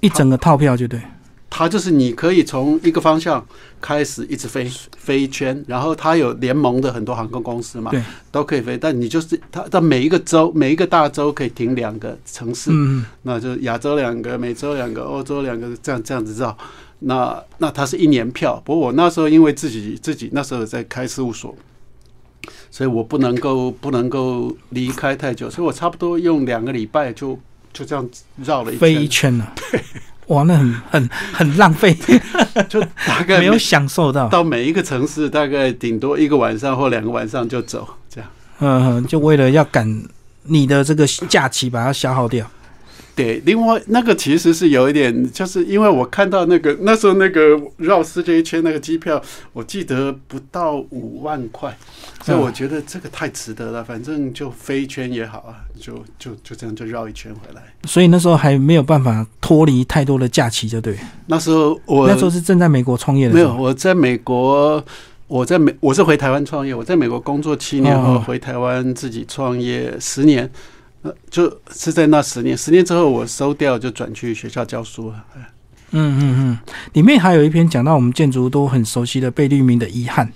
[0.00, 1.00] 一整个套票，就对。
[1.48, 3.44] 它就是你可以从一个方向
[3.80, 8.76] 开始一直飞飞一圈，然后它有联盟的很多航空公司嘛，对，都可以飞。
[8.76, 16.54] 但你就是它在每一个州每一个大洲可以停两个城市，嗯，那就亚洲两个、美洲两个、欧洲两个，这样这样子绕。
[16.98, 21.56] 那那它是一年票，不过我那时候因为自己自己那时候在开事务所。
[22.70, 27.38] 所以我不能够不能够离开太久，所以我差不多用两个礼拜就
[27.72, 28.08] 就这样
[28.44, 29.54] 绕了一飞一圈了。
[30.28, 31.96] 哇，那很很很浪费，
[32.68, 34.28] 就大概 没有享受到。
[34.28, 38.30] 到每一个城市，大概顶多一个晚上或两个晚上就走，这样。
[38.60, 40.02] 嗯，就为了要赶
[40.42, 42.46] 你的这个假期，把它消耗掉。
[43.18, 49.20] 对，另外那个其实是有一点，就是因为我看到那个那时候那个绕世界一圈那个机票，
[49.52, 51.76] 我记得不到五万块，
[52.24, 53.82] 所以我觉得这个太值得了。
[53.82, 57.74] 反正就飞一圈也好啊，就就就这样就绕一圈回来。
[57.88, 60.96] 所以那时候还没有办法脱离太多的假期，就对。
[61.26, 64.80] 那时候我那时候是正在美国创业的，没有我在美国，
[65.26, 70.44] 我在美我是回台湾创业，我在美国工作七年后回台湾自己创业十年。
[70.44, 70.48] 呃，
[71.30, 75.24] 就是在那十年，十年之后我收掉，就转去学校教书了。
[75.90, 76.58] 嗯嗯嗯，
[76.92, 80.30] 里面还有一篇讲到我们建筑都很熟悉的贝聿铭的遗憾，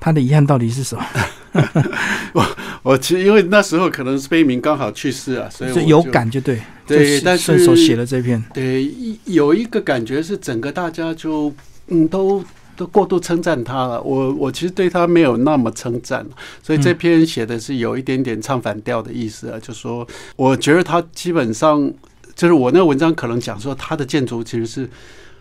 [0.00, 1.04] 他的遗憾到底是什么？
[2.32, 2.46] 我
[2.82, 8.42] 我其实因为那时候可能是贝聿铭刚好去世啊，所以有感就对对，但是顺手写了这篇。
[8.54, 8.90] 对，
[9.24, 11.52] 有一个感觉是整个大家就
[11.88, 12.44] 嗯都。
[12.74, 16.26] 都过度称赞他了，我我其实对他没有那么称赞，
[16.62, 20.06] 所以这篇写的是有一点点唱反调的意思啊，就说
[20.36, 21.92] 我觉得他基本上
[22.34, 24.88] 就是我那个文章可能讲说他的建筑其实是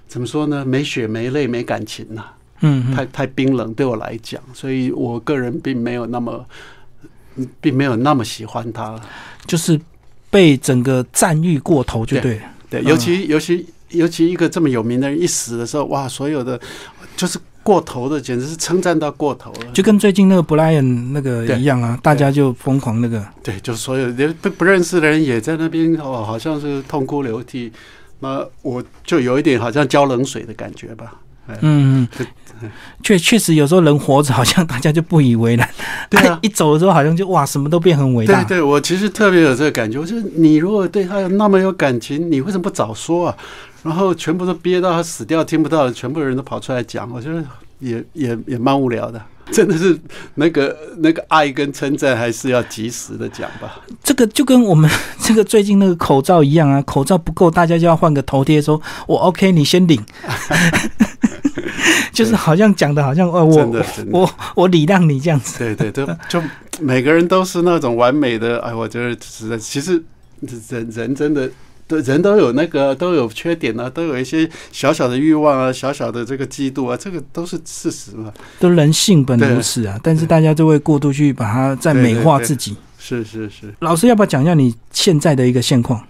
[0.10, 0.66] 怎么说呢？
[0.66, 2.26] 没血没泪没感情呐，
[2.60, 6.46] 嗯，太太冰冷对我来讲，所以我个人并没有那么
[7.62, 9.00] 并没有那么喜欢他，
[9.48, 9.80] 就是
[10.30, 16.60] 被整个赞誉过头，就对对，尤其尤其尤其一个这么有名的人一死的时候，哇，所有的。
[17.22, 23.24] 就是过头的，简直是称赞到过头了，就跟最近那个布莱恩那个一样啊，大家就疯狂那个。
[23.44, 27.72] 对，就所有连不不认识的人也在那边哦，好像是痛哭流涕。
[28.22, 31.14] 那我就有一点好像浇冷水的感觉吧。
[31.60, 32.70] 嗯嗯，
[33.04, 35.70] 确确实有时候人活着好像大家就不以为然，
[36.10, 38.44] 对啊，一走的时候好像就哇，什么都变很伟大。
[38.46, 43.38] 对对，我其实特别有这个感觉，我说你如果对他有那么有感情，你为什么不早说啊？
[43.84, 47.44] 然后全部都憋到他死掉听不到，全部人都跑出来讲，我觉得
[47.80, 49.22] 也也也蛮无聊的。
[49.52, 50.00] 真的是
[50.36, 53.82] 那个那个爱跟称赞还是要及时的讲吧。
[54.02, 54.90] 这个就跟我们
[55.20, 60.02] 这个最近那个口罩一样啊，口罩不够，大家就要换个头贴，说我 OK，你先领。
[62.14, 65.58] 就是好像讲的好像哦，我我我礼让你这样子。
[65.58, 66.42] 对对，对就
[66.80, 68.60] 每个人都是那种完美的。
[68.60, 70.02] 哎，我觉得实在，其实
[70.70, 71.50] 人人真的。
[72.00, 80.00] 人都有那个都有缺点啊，都有一些小小的欲望啊，小小的这个嫉妒啊，这个都是事实嘛，都人性本如此啊。
[80.02, 82.78] 但是大家就会过度去把它在美化自己。
[82.98, 86.02] 是是是，老师要不要讲一下你现在的一个现况？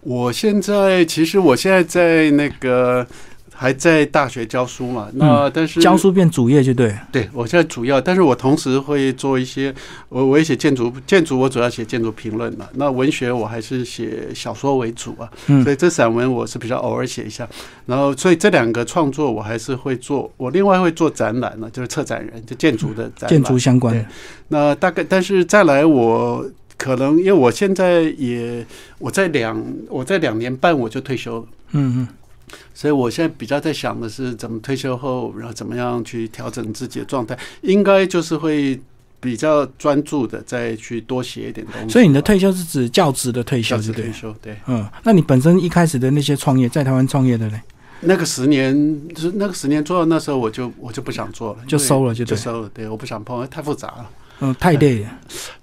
[0.00, 3.06] 我现在其实我现在在那个。
[3.58, 5.08] 还在大学教书嘛？
[5.14, 6.94] 那但是教书变主业就对。
[7.10, 9.74] 对我现在主要，但是我同时会做一些，
[10.10, 12.66] 我我也写建筑，建筑我主要写建筑评论嘛。
[12.74, 15.30] 那文学我还是写小说为主啊。
[15.46, 15.64] 嗯。
[15.64, 17.48] 所以这散文我是比较偶尔写一下。
[17.86, 20.30] 然后，所以这两个创作我还是会做。
[20.36, 23.30] 我另外会做展览呢，就是策展人，就建筑的展。
[23.30, 24.06] 建筑相关。
[24.48, 26.44] 那大概，但是再来，我
[26.76, 28.66] 可能因为我现在也
[28.98, 31.46] 我在两我在两年半我就退休了。
[31.72, 32.08] 嗯嗯。
[32.74, 38.80] 所以，我现在比较在想的是，怎么退休后，然后怎么样去调整自己的状态，应该就是会
[39.18, 41.88] 比较专注的再去多写一点东西。
[41.92, 44.56] 所以，你的退休是指教职的退休，对退休，对。
[44.66, 47.60] 嗯，那你本身一开始的那些创业，在台湾创业的嘞？
[48.00, 52.70] 那个十年，就是那个十年做到那时候，我就我就不想做了，就收了就收了。
[52.74, 55.10] 对，我不想碰，太复杂了，嗯，太累了。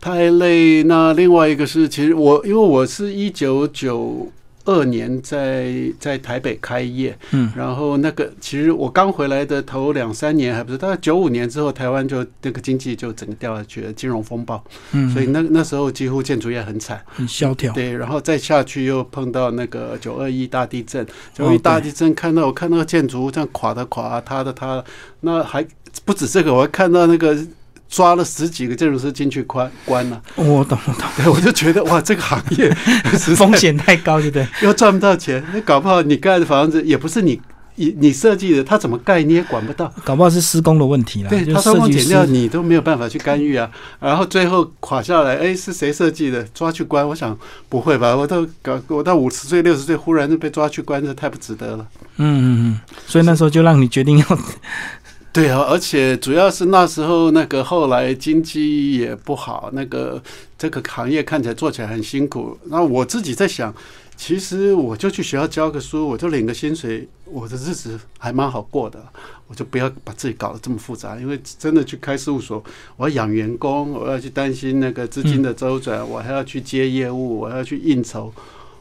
[0.02, 0.82] 太累。
[0.84, 4.28] 那另外一个是，其实我因为我是一九九
[4.66, 17.02] 二年在在台北开业，嗯，然后那个其实我刚回来的头两三年还不是，大概九五年之后，台湾就那个经济就整个掉下去了，金融风暴，嗯，所以那那时候几乎建筑业很惨。
[17.08, 17.74] 很萧条。
[17.74, 24.84] 对，然后再下去又碰到那个九二一大地震，九二哦一大地震看到我看那个建筑物这样垮的垮，塌的塌，
[25.22, 25.66] 那还
[26.06, 27.38] 不止这个，我还看到那个
[27.94, 32.68] 抓了十几个建筑师进去关关了、我懂，我懂，对，我就觉得哇，这个行业
[33.38, 34.48] 风险太高，对不对？
[34.64, 37.40] 又赚不到钱，那搞不好你盖的房子也不是你
[37.76, 39.94] 你你设计的，他怎么盖你也管不到。
[40.04, 41.30] 搞不好是施工的问题啦。
[41.30, 46.42] 对就他偷工减设计师料你都没有办法去干预啊，然后最后垮下来，哎，是谁设计的？
[46.46, 47.08] 抓去关？
[47.08, 47.38] 我想
[47.70, 48.16] 不会吧？
[48.16, 51.86] 我都搞我到五十岁六十岁，忽然就被抓去关，这太不值得了。
[52.18, 54.26] 嗯嗯嗯，所以那时候就让你决定要
[55.34, 60.22] 对啊，而且主要是那时候那个后来经济也不好，那个
[60.60, 62.56] 这个行业看起来做起来很辛苦。
[62.66, 63.74] 那我自己在想，
[64.16, 69.04] 其实我就去学校教个书，我就领个薪水，我的日子还蛮好过的。
[69.48, 72.64] 我就不要把自己搞得这么复杂，因为真的去开事务所，
[72.96, 78.32] 我要养员工，我要去担心那个资金的周转，我还要去接业务，我要去应酬，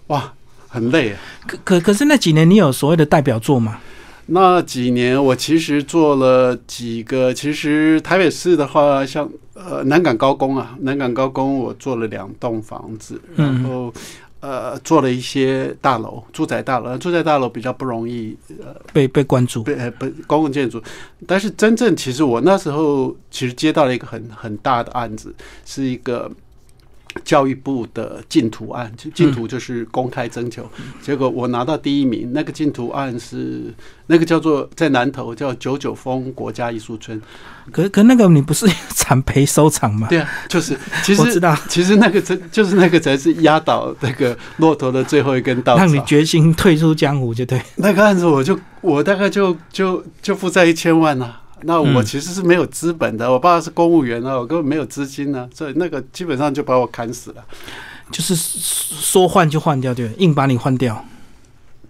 [0.08, 0.32] 哇，
[0.68, 1.20] 很累啊。
[1.46, 3.80] 可可可是那几年你有所谓的代表作吗？
[4.26, 13.94] 那几年我其实做了几个，其实台北市的话，像呃南港高工啊，南港高工我做了两栋房子，然嗯后。
[14.42, 19.62] 呃，做了一些大楼，住宅大楼，住宅大楼比较不容易呃被被关注。
[19.62, 20.82] 被呃被公共建筑，
[21.28, 25.32] 但是真正其实我那时候其实接到了一个很很大的案子，
[25.64, 26.28] 是一个
[27.24, 30.68] 教育部的竞图案，就竞图就是公开征求，
[31.00, 32.30] 结果我拿到第一名。
[32.32, 33.72] 那个竞图案是
[34.06, 37.20] 那个叫做在南投叫九九峰国家艺术村，
[37.70, 40.08] 可可那个你不是产培收场吗？
[40.08, 45.84] 对啊，就是其实我知道，其实那个真就是那个才是压倒那个骆驼的最后一根稻草。
[45.84, 47.60] 让你决心退出江湖，就对。
[47.76, 57.44] 那个案子我就我大概就就就负债一千万呐、那我嗯其实是没有资本的，我爸是公务员啊，我根本没有资金啊，所以那个基本上就把我砍死了。
[58.10, 61.02] 就是说换就换掉，对，硬把你换掉。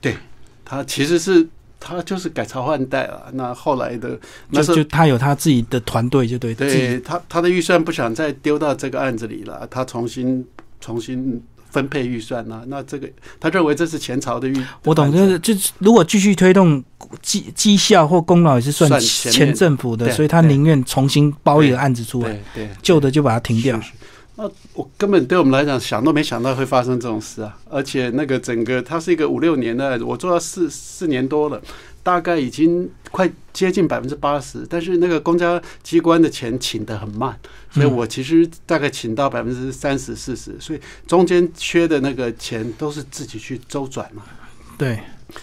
[0.00, 0.16] 对
[0.64, 1.46] 他其实是
[1.80, 3.26] 他就是改朝换代了。
[3.32, 4.18] 那后来的
[4.50, 10.46] 那就就他有他自己的团队，就对，对他他的预算不想再丢到这个案子里了，他重新
[10.80, 12.62] 重新分配预算啊。
[12.68, 13.08] 那这个
[13.40, 16.82] 他认为这是前朝的预，我懂，案子就是就是如果继续推动
[17.20, 23.88] 绩绩效或功劳也是算算前前政府的，所以他宁愿重新包一个案子出来，对对旧的就把它停掉是。
[23.88, 23.92] 是
[24.34, 27.54] 那我根本对我们来讲想都没想到会发生这种事啊！
[27.68, 31.60] 而且那个整个它是一个五六年的，我做到四四年多了，
[32.02, 37.38] 大概已经快接近百分之八十，但是那个公家机关的钱请的很慢，
[37.70, 44.22] 所以嗯我其实大概请到百分之三十四十，所以中间缺的那个钱都是自己去周转嘛。
[44.78, 44.98] 对，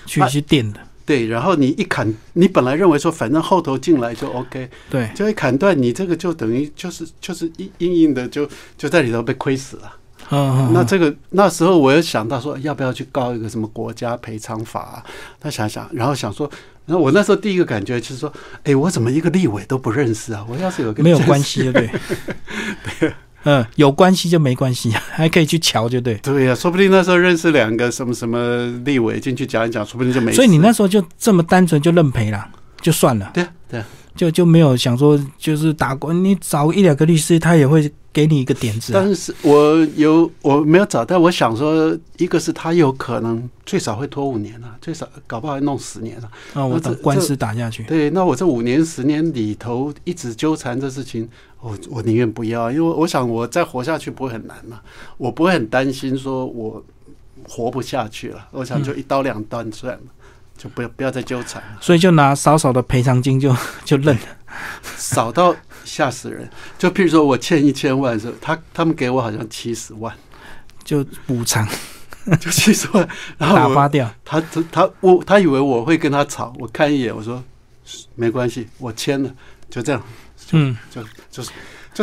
[0.06, 9.94] 去啊去垫的，对，然后你一砍，你本来认为说反正后头进来就 OK，对，就一砍断，你这个就等于就是就是硬硬硬的就就在里头被亏死了。
[10.32, 15.04] 嗯那这个那时候我又想到说，要不要去告一个什么国家赔偿法、啊？
[15.40, 16.50] 他想想，然后想说，
[16.86, 18.32] 然后我那时候第一个感觉就是说，
[18.64, 20.46] 哎，我怎么一个立委都不认识啊？
[20.48, 21.90] 我要是有个没有关系，就对。
[23.44, 26.16] 嗯，有关系就没关系，还可以去瞧，就对。
[26.16, 30.34] 对呀、说不定那时候认识两个什么什么立委进去讲一讲，说不定就没。
[30.34, 32.46] 所以你那时候就这么单纯就认赔了，
[32.82, 39.00] 就算了，对啊对啊，就就没有想说就是打官，你找一两个律师，他也会给你一个点子、啊。
[39.02, 46.32] 但是我有我没有找，但我想说，一个是他有可能最少会拖五年啊，最少搞不好还弄十年啊。
[46.54, 47.84] 啊，我那这等官司打下去。
[47.84, 51.30] 对，那我这五年十年里头一直纠缠这事情，
[51.62, 54.82] 我我宁愿不要，因为我想我再活下去不会很难嘛，
[55.18, 56.84] 我不会很担心说我
[57.48, 60.02] 活不下去了，我想就一刀两断算了，
[60.60, 64.22] 就不要不要再纠缠了，所以就拿少少的赔偿金就 就认了。
[64.98, 66.48] 少到吓死人。
[66.78, 70.14] 就譬如说我欠一千万的时候，他他们给我好像七十万，
[70.84, 71.66] 就补偿
[72.42, 73.08] 就七十万，
[73.38, 74.14] 然后打发掉。
[74.26, 77.42] 他他他我他以为我会跟他吵，我看一眼我说
[78.16, 79.34] 没关系，我签了，
[79.70, 80.04] 就这样。
[80.52, 81.02] 嗯，就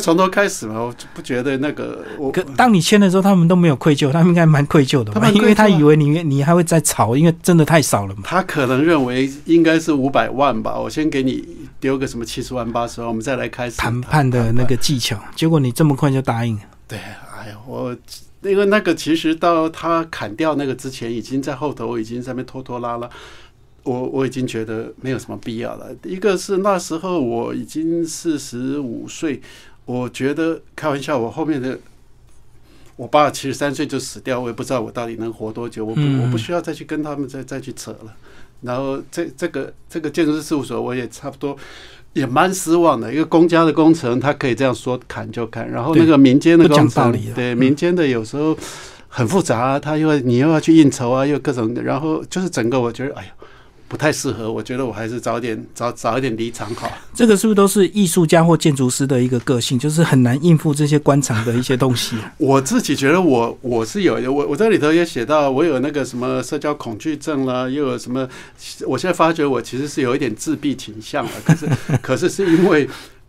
[0.01, 5.29] 从头开始嘛，我就不觉得那个我可当你签的时候，他们都没有愧疚，他们应该蛮愧疚的吧？
[5.31, 8.23] 因为他以为你你还会再吵，因为真的太少了嘛。
[8.25, 11.47] 他可能认为应该是五百万吧，我先给你
[11.81, 17.97] 丢个什么七十万八十万，我们再来开始谈判的那个技巧，结果你这么快就答应，对，哎呀，我
[18.43, 23.09] 因为那个其实到他砍掉那个之前，已经在后头已经在那边拖拖拉拉。
[23.83, 25.87] 我我已经觉得没有什么必要了。
[26.03, 29.41] 一个是那时候我已经四十五岁，
[29.87, 31.79] 我觉得开玩笑，我后面的
[32.97, 38.15] 我爸七十三岁就死掉，我也不知道我到底能活多久，我不嗯我不需要再去跟他们再再去扯了。
[38.63, 41.57] 然后这这个这个建筑师事务所，我也差不多
[42.15, 43.13] 也蛮失望的。
[43.13, 48.57] 一个公家的工程，他可以这样说砍就砍，然后那个民间的不讲工程道理，对嗯民间的有时候
[49.09, 53.31] 很复杂啊，他又要你又要去应酬啊，又各种，然后就是整个我觉得哎呀
[53.89, 56.91] 不太适合，我觉得我还是早点早早一点离场好。
[57.15, 62.33] 这个是不是都是艺术家或建筑师的一个个性，就是很难应付这些官场的一些东西啊？
[62.39, 68.29] 我自己觉得我我是有我我在里头也写到，我有那个什么社交恐惧症啦，又有什么，
[68.87, 71.67] 我现在发觉我其实是有一点自闭倾向了，可是
[72.03, 72.89] 可是是因为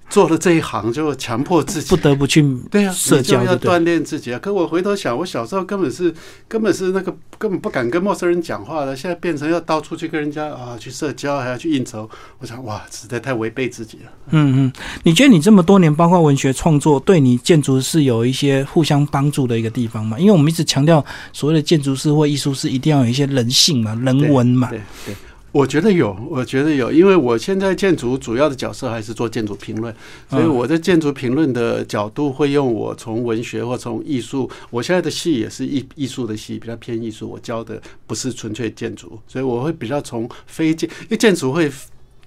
[0.10, 2.41] 做了这一行，就强迫自己不得不去
[2.72, 4.39] 对呀、社交要锻炼自己啊。
[4.39, 6.14] 可我回头想，我小时候根本是
[6.47, 12.10] 根本是那个根本不敢跟陌生人讲话的，现在变成要到处去跟人家啊去社交，还要去应酬。
[12.39, 14.12] 我想哇，实在太违背自己了。
[14.30, 20.18] 嗯嗯，你觉得你这么多年，包括文学创作，对你建筑是有一些互相帮助的一个地方吗？
[20.18, 21.03] 因为我们一直强调，
[21.34, 24.70] 所谓的建筑师或艺术师一定要有一些人性嘛、人文嘛。
[24.70, 25.16] 对对，
[25.51, 29.93] 我觉得有，我觉得有，因为我现在建筑主要的角色还是做建筑评论，
[30.29, 41.71] 所以嗯我在建筑评论的角度会用我从文学或从艺术，我现在的戏也是艺艺术的戏，比较偏艺术，我教的不是纯粹建筑，所以我会比较从非建，因为建筑会。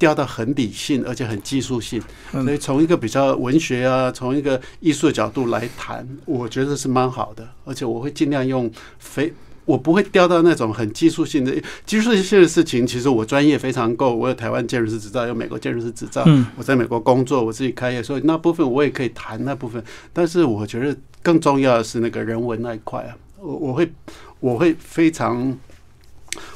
[0.00, 2.00] 掉到很理性，而且很技术性，
[2.32, 7.46] 嗯所以从一个比较文学啊，从一个艺术的角度来谈，我觉得是蛮好的。
[7.66, 9.30] 而且我会尽量用非
[9.64, 11.52] 我不会掉到那种很技术性的
[11.86, 12.86] 技术性的事情。
[12.86, 19.82] 其实我专业非常够，我有台湾建筑师执照，有美国建筑师执照，嗯我在美国工作，我自己开业，所以那部分我也可以谈那部分。
[20.12, 23.92] 但是我觉得更重要的是那个人文那一块啊，我我会
[24.40, 25.56] 我会非常，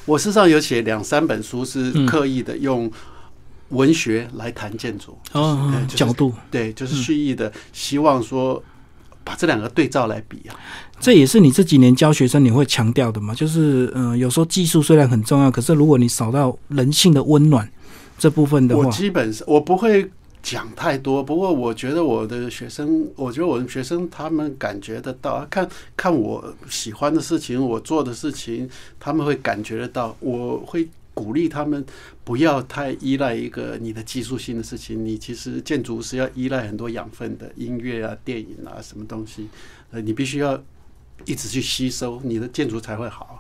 [0.07, 2.91] 我事实上有写两三本书是嗯刻意的用
[3.71, 8.63] 文学来谈建筑，哦角度，对，就是蓄意的希望说
[9.25, 10.55] 把这两个对照来比啊。
[11.01, 13.35] 这也是你这几年教学生你会强调的嘛？
[13.35, 17.69] 就是嗯、呃有时候技术虽然很重要，可是如果你少到人性的温暖
[18.19, 20.09] 这部分的我话，基本上我不会
[20.43, 28.69] 讲太多，不过我觉得我的学生，我觉得我的学生他们感觉得到，看看我喜欢的事情，我做的事情，
[29.01, 30.17] 他们会感觉得到。
[30.21, 31.83] 我会鼓励他们
[32.25, 39.49] 不要太依赖一个你的技术性的事情，你其实建筑是要依赖很多养分的，音乐啊、电影啊什么东西，
[39.91, 40.63] 呃，你必须要。
[41.25, 43.34] 一直去吸收，你的建筑才会好。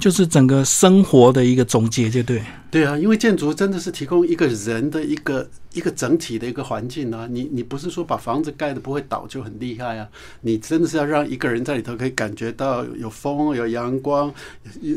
[0.00, 2.42] 就是整个生活的一个总结，就对。
[2.70, 7.28] 对啊，因为建筑真的是提供一个人的一个一个整体的一个环境啊。
[7.30, 10.08] 你你不是说把房子盖的不会倒就很厉害啊？
[10.40, 14.32] 你真的是要让一个人在里头可以感觉到有风、有阳光，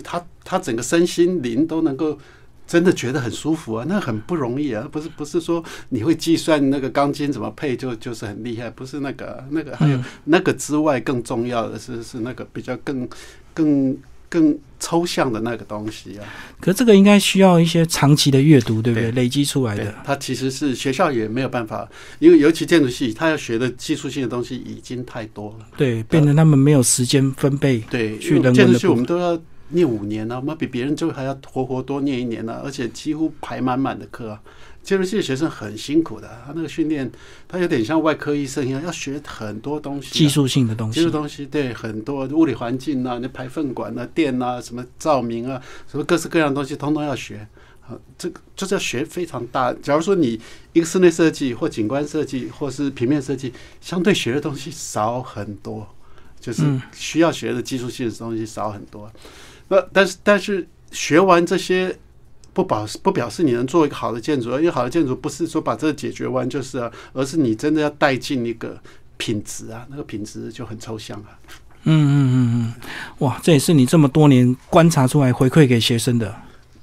[0.04, 2.18] 他他整个身心灵都能够。
[2.66, 13.08] 真的觉得很舒服啊，那很不容易啊，不是不是说你会计算那个钢筋怎么配就就是很厉害，不是那个那个还有嗯那个之外更重要的是是那个比较更
[13.54, 13.96] 更
[14.34, 16.26] 更抽象的那个东西啊。
[16.60, 19.12] 可是这个应该需要一些长期的阅读，对不对？
[19.12, 25.68] 对累积出来的。，它其实是学校也没有办法，因为尤其建筑系，他要学的技术性的东西已经太多了。
[25.78, 27.78] 对，变成他们没有时间分配。
[27.92, 34.42] 对，去建筑系我们都要念五年呢、啊，我们比别人就还要活活多念一年呢、而且几乎排满满的课啊。
[34.84, 37.10] 建筑系的学生很辛苦的，他那个训练，
[37.48, 47.48] 他有点像外科医生一样，要学很多东西、啊，技术性的东西技术，东西，对，很多物理环境啊，那排粪管啊、电啊、什么照明啊，什么各式各样的东西，通通要学。
[47.88, 49.74] 啊，这个就是要学非常大。
[49.74, 50.40] 假如说你
[50.72, 55.86] 一个室内设计或景观设计或是平面设计，相对学的东西少很多，
[56.40, 59.12] 就是嗯需要学的技术性的东西少很多。
[59.68, 61.98] 那但是但是学完这些。
[62.54, 68.80] 不表不表示你能做一个好的建筑，因为好的建筑不是说把这个解决完就是啊，而是你真的要带进一个
[69.18, 71.34] 品质啊，那个品质就很抽象啊。
[71.86, 72.74] 嗯嗯嗯嗯，
[73.20, 76.34] 哇，这也是你这么多年观察出来回馈给学生的，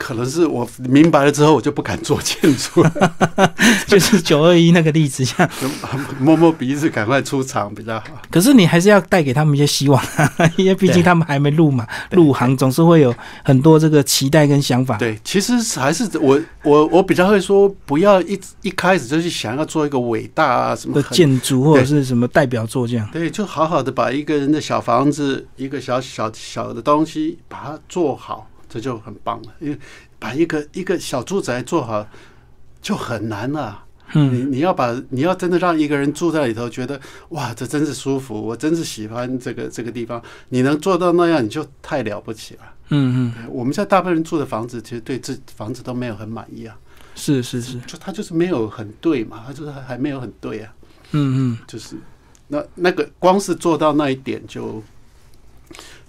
[0.01, 3.15] 可能是我明白了之后，我就不敢做建筑了，
[3.87, 5.51] 就是九二一那个例子这样。
[6.19, 8.07] 摸摸鼻子，赶快出场比较好。
[8.31, 10.03] 可是你还是要带给他们一些希望，
[10.57, 14.97] 因为毕竟他们还没入嘛，入行总是会有很多这个期待跟想法。
[14.97, 23.07] 对，其实还是我我我比较会说，不要一一开始就去想要做一个伟大啊什么的建筑或者是什么代表作这样。
[23.13, 29.53] 对，就好好的把一个人的小房子，一个小小小的东西，把它做好，这就很棒了。
[29.59, 29.79] 因为
[30.19, 32.07] 把一个一个小住宅做好
[32.81, 36.99] 就很难了、你嗯，你要把你要真的让一个人住在里头，觉得
[37.31, 40.23] 哇，这真是舒服，我真是喜欢这个这个地方。
[40.49, 42.61] 你能做到那样，你就太了不起了。
[42.89, 46.77] 嗯嗯，我们现在大部分人住的房子，其实对这房子都没有很满意啊，
[47.15, 50.75] 是是是，就他就是没有很对嘛，他就是还没有很对啊，
[51.13, 51.95] 嗯嗯，就是
[52.49, 54.83] 那那个光是做到那一点就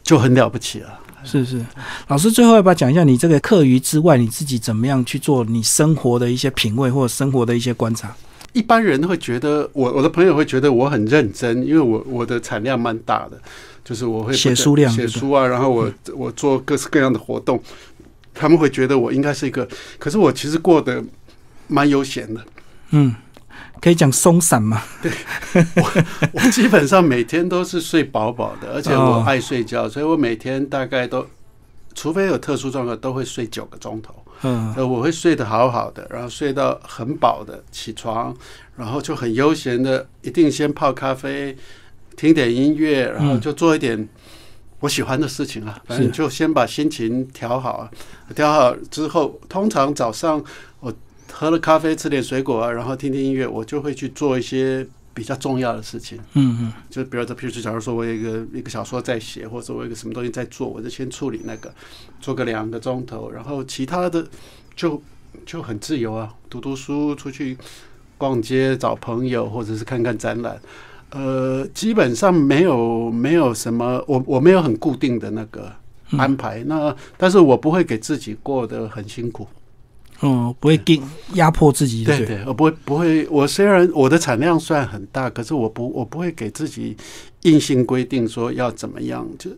[0.02, 1.00] 就很了不起了。
[1.24, 1.64] 是是，
[2.08, 8.16] 老师最后要不要讲一下你这个课余之外，你自己怎么样去做你生活的一些品味或者生活的一些观察？
[8.54, 13.40] 一般人会觉得我我的朋友会觉得我很认真，因为我我的产量蛮大的，
[13.86, 17.62] 就是我会写书量写书啊，然后我我做各式各样的活动，
[18.34, 19.66] 他们会觉得我应该是一个，
[19.98, 21.02] 可是我其实过得
[21.68, 22.42] 蛮悠闲的，
[22.90, 23.16] 嗯，
[23.82, 24.84] 可以讲松散嘛？
[25.02, 25.12] 对，
[25.76, 25.92] 我
[26.34, 31.26] 我基本上每天都是睡饱饱的，而且我爱睡觉，所以我每天大概都，
[31.96, 34.14] 除非有特殊状况，都会睡九个钟头。
[34.44, 38.36] 嗯，呃，我会睡得好好的，然后睡到很饱的起床，
[38.76, 41.56] 然后就很悠闲的，一定先泡咖啡，
[42.16, 44.08] 听点音乐，然后就做一点
[44.80, 45.80] 我喜欢的事情啊。
[45.86, 47.88] 反正就先把心情调好，
[48.36, 50.44] 调好之后，通常早上
[50.80, 50.92] 我
[51.42, 56.20] 喝了咖啡，吃点水果啊，然后听听音乐，我就会去做一些比较重要的事情。
[56.34, 61.74] 嗯嗯，就比如说，譬如说，假如说我有一个一个小说在写，或者我有一个什么东西在做，我就先处理那个，
[62.20, 64.24] 做个两个钟头，然后其他的
[64.76, 65.02] 就
[65.44, 67.58] 就很自由啊，读读书，出去
[68.20, 70.62] 逛街，找朋友，或者是看看展览。
[71.10, 75.74] 呃，基本上没有没有什么，我我没有很固定的那个
[76.12, 76.64] 安排。
[76.68, 79.48] 那但是我不会给自己过得很辛苦。
[80.22, 81.02] 哦，不会给
[81.34, 83.28] 压迫自己，对对，我不会不会。
[83.28, 86.96] 我虽然我的产量算很大，可是我不我不会给自己
[87.42, 89.28] 硬性规定说要怎么样。
[89.40, 89.50] 就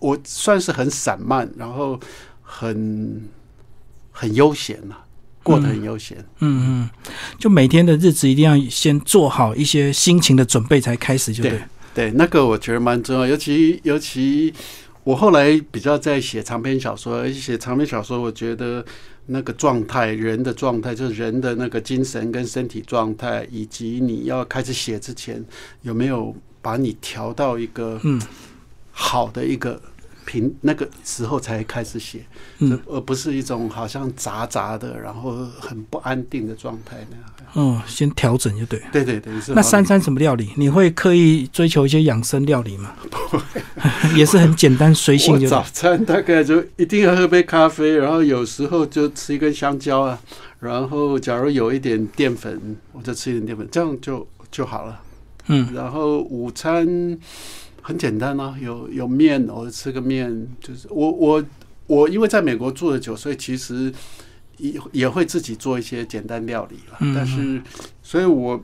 [0.00, 1.98] 我算是很散漫，然后
[2.42, 3.22] 很
[4.10, 4.96] 很悠闲呐，
[5.42, 6.18] 过得很悠闲。
[6.40, 6.90] 嗯嗯，
[7.38, 11.58] 就每天的日子一定要先做好一些心情的准备才开始，就对
[11.94, 14.52] 对，那个我觉得蛮重要，尤其尤其
[15.04, 18.84] 我后来比较在写长篇小说，而且写长篇小说，我觉得。
[19.26, 25.44] 那个状态，人的状态，就是人的那个精神跟身体状态，以及你要开始写之前，
[25.82, 28.20] 有没有把你调到一个嗯
[28.90, 29.80] 好的一个。
[30.24, 32.20] 平那个时候才开始写，
[32.58, 37.26] 嗯，而不是一种好像杂杂的，然后很不安定的状态那样。
[37.54, 38.82] 嗯，先调整就对。
[38.90, 40.50] 对对对，那三餐什么料理？
[40.56, 42.94] 你会刻意追求一些养生料理吗？
[43.10, 43.60] 不会，
[44.16, 45.38] 也是很简单随性。
[45.38, 50.18] 就早餐大概就一定要喝杯咖啡，然后有时候就吃一根香蕉啊，
[50.60, 55.00] 然后假如有一点淀粉，我就吃一点淀粉，这样就就好了。
[55.48, 57.18] 嗯，然后午餐。
[57.82, 61.44] 很简单啊，有有面，我吃个面，就是我我
[61.88, 63.92] 我因为在美国住的久，所以其实
[64.56, 66.96] 也也会自己做一些简单料理了。
[67.14, 67.60] 但是，
[68.02, 68.62] 所以我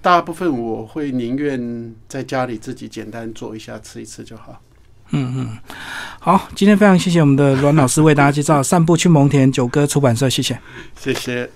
[0.00, 4.62] 大部分我会宁愿在家里自己简单做一下，吃一次就好。
[5.10, 5.58] 嗯嗯，
[6.20, 10.58] 好，今天非常谢谢我们的阮老师为大家介绍《散步去蒙田九歌出版社》，谢谢，
[10.96, 11.50] 谢谢。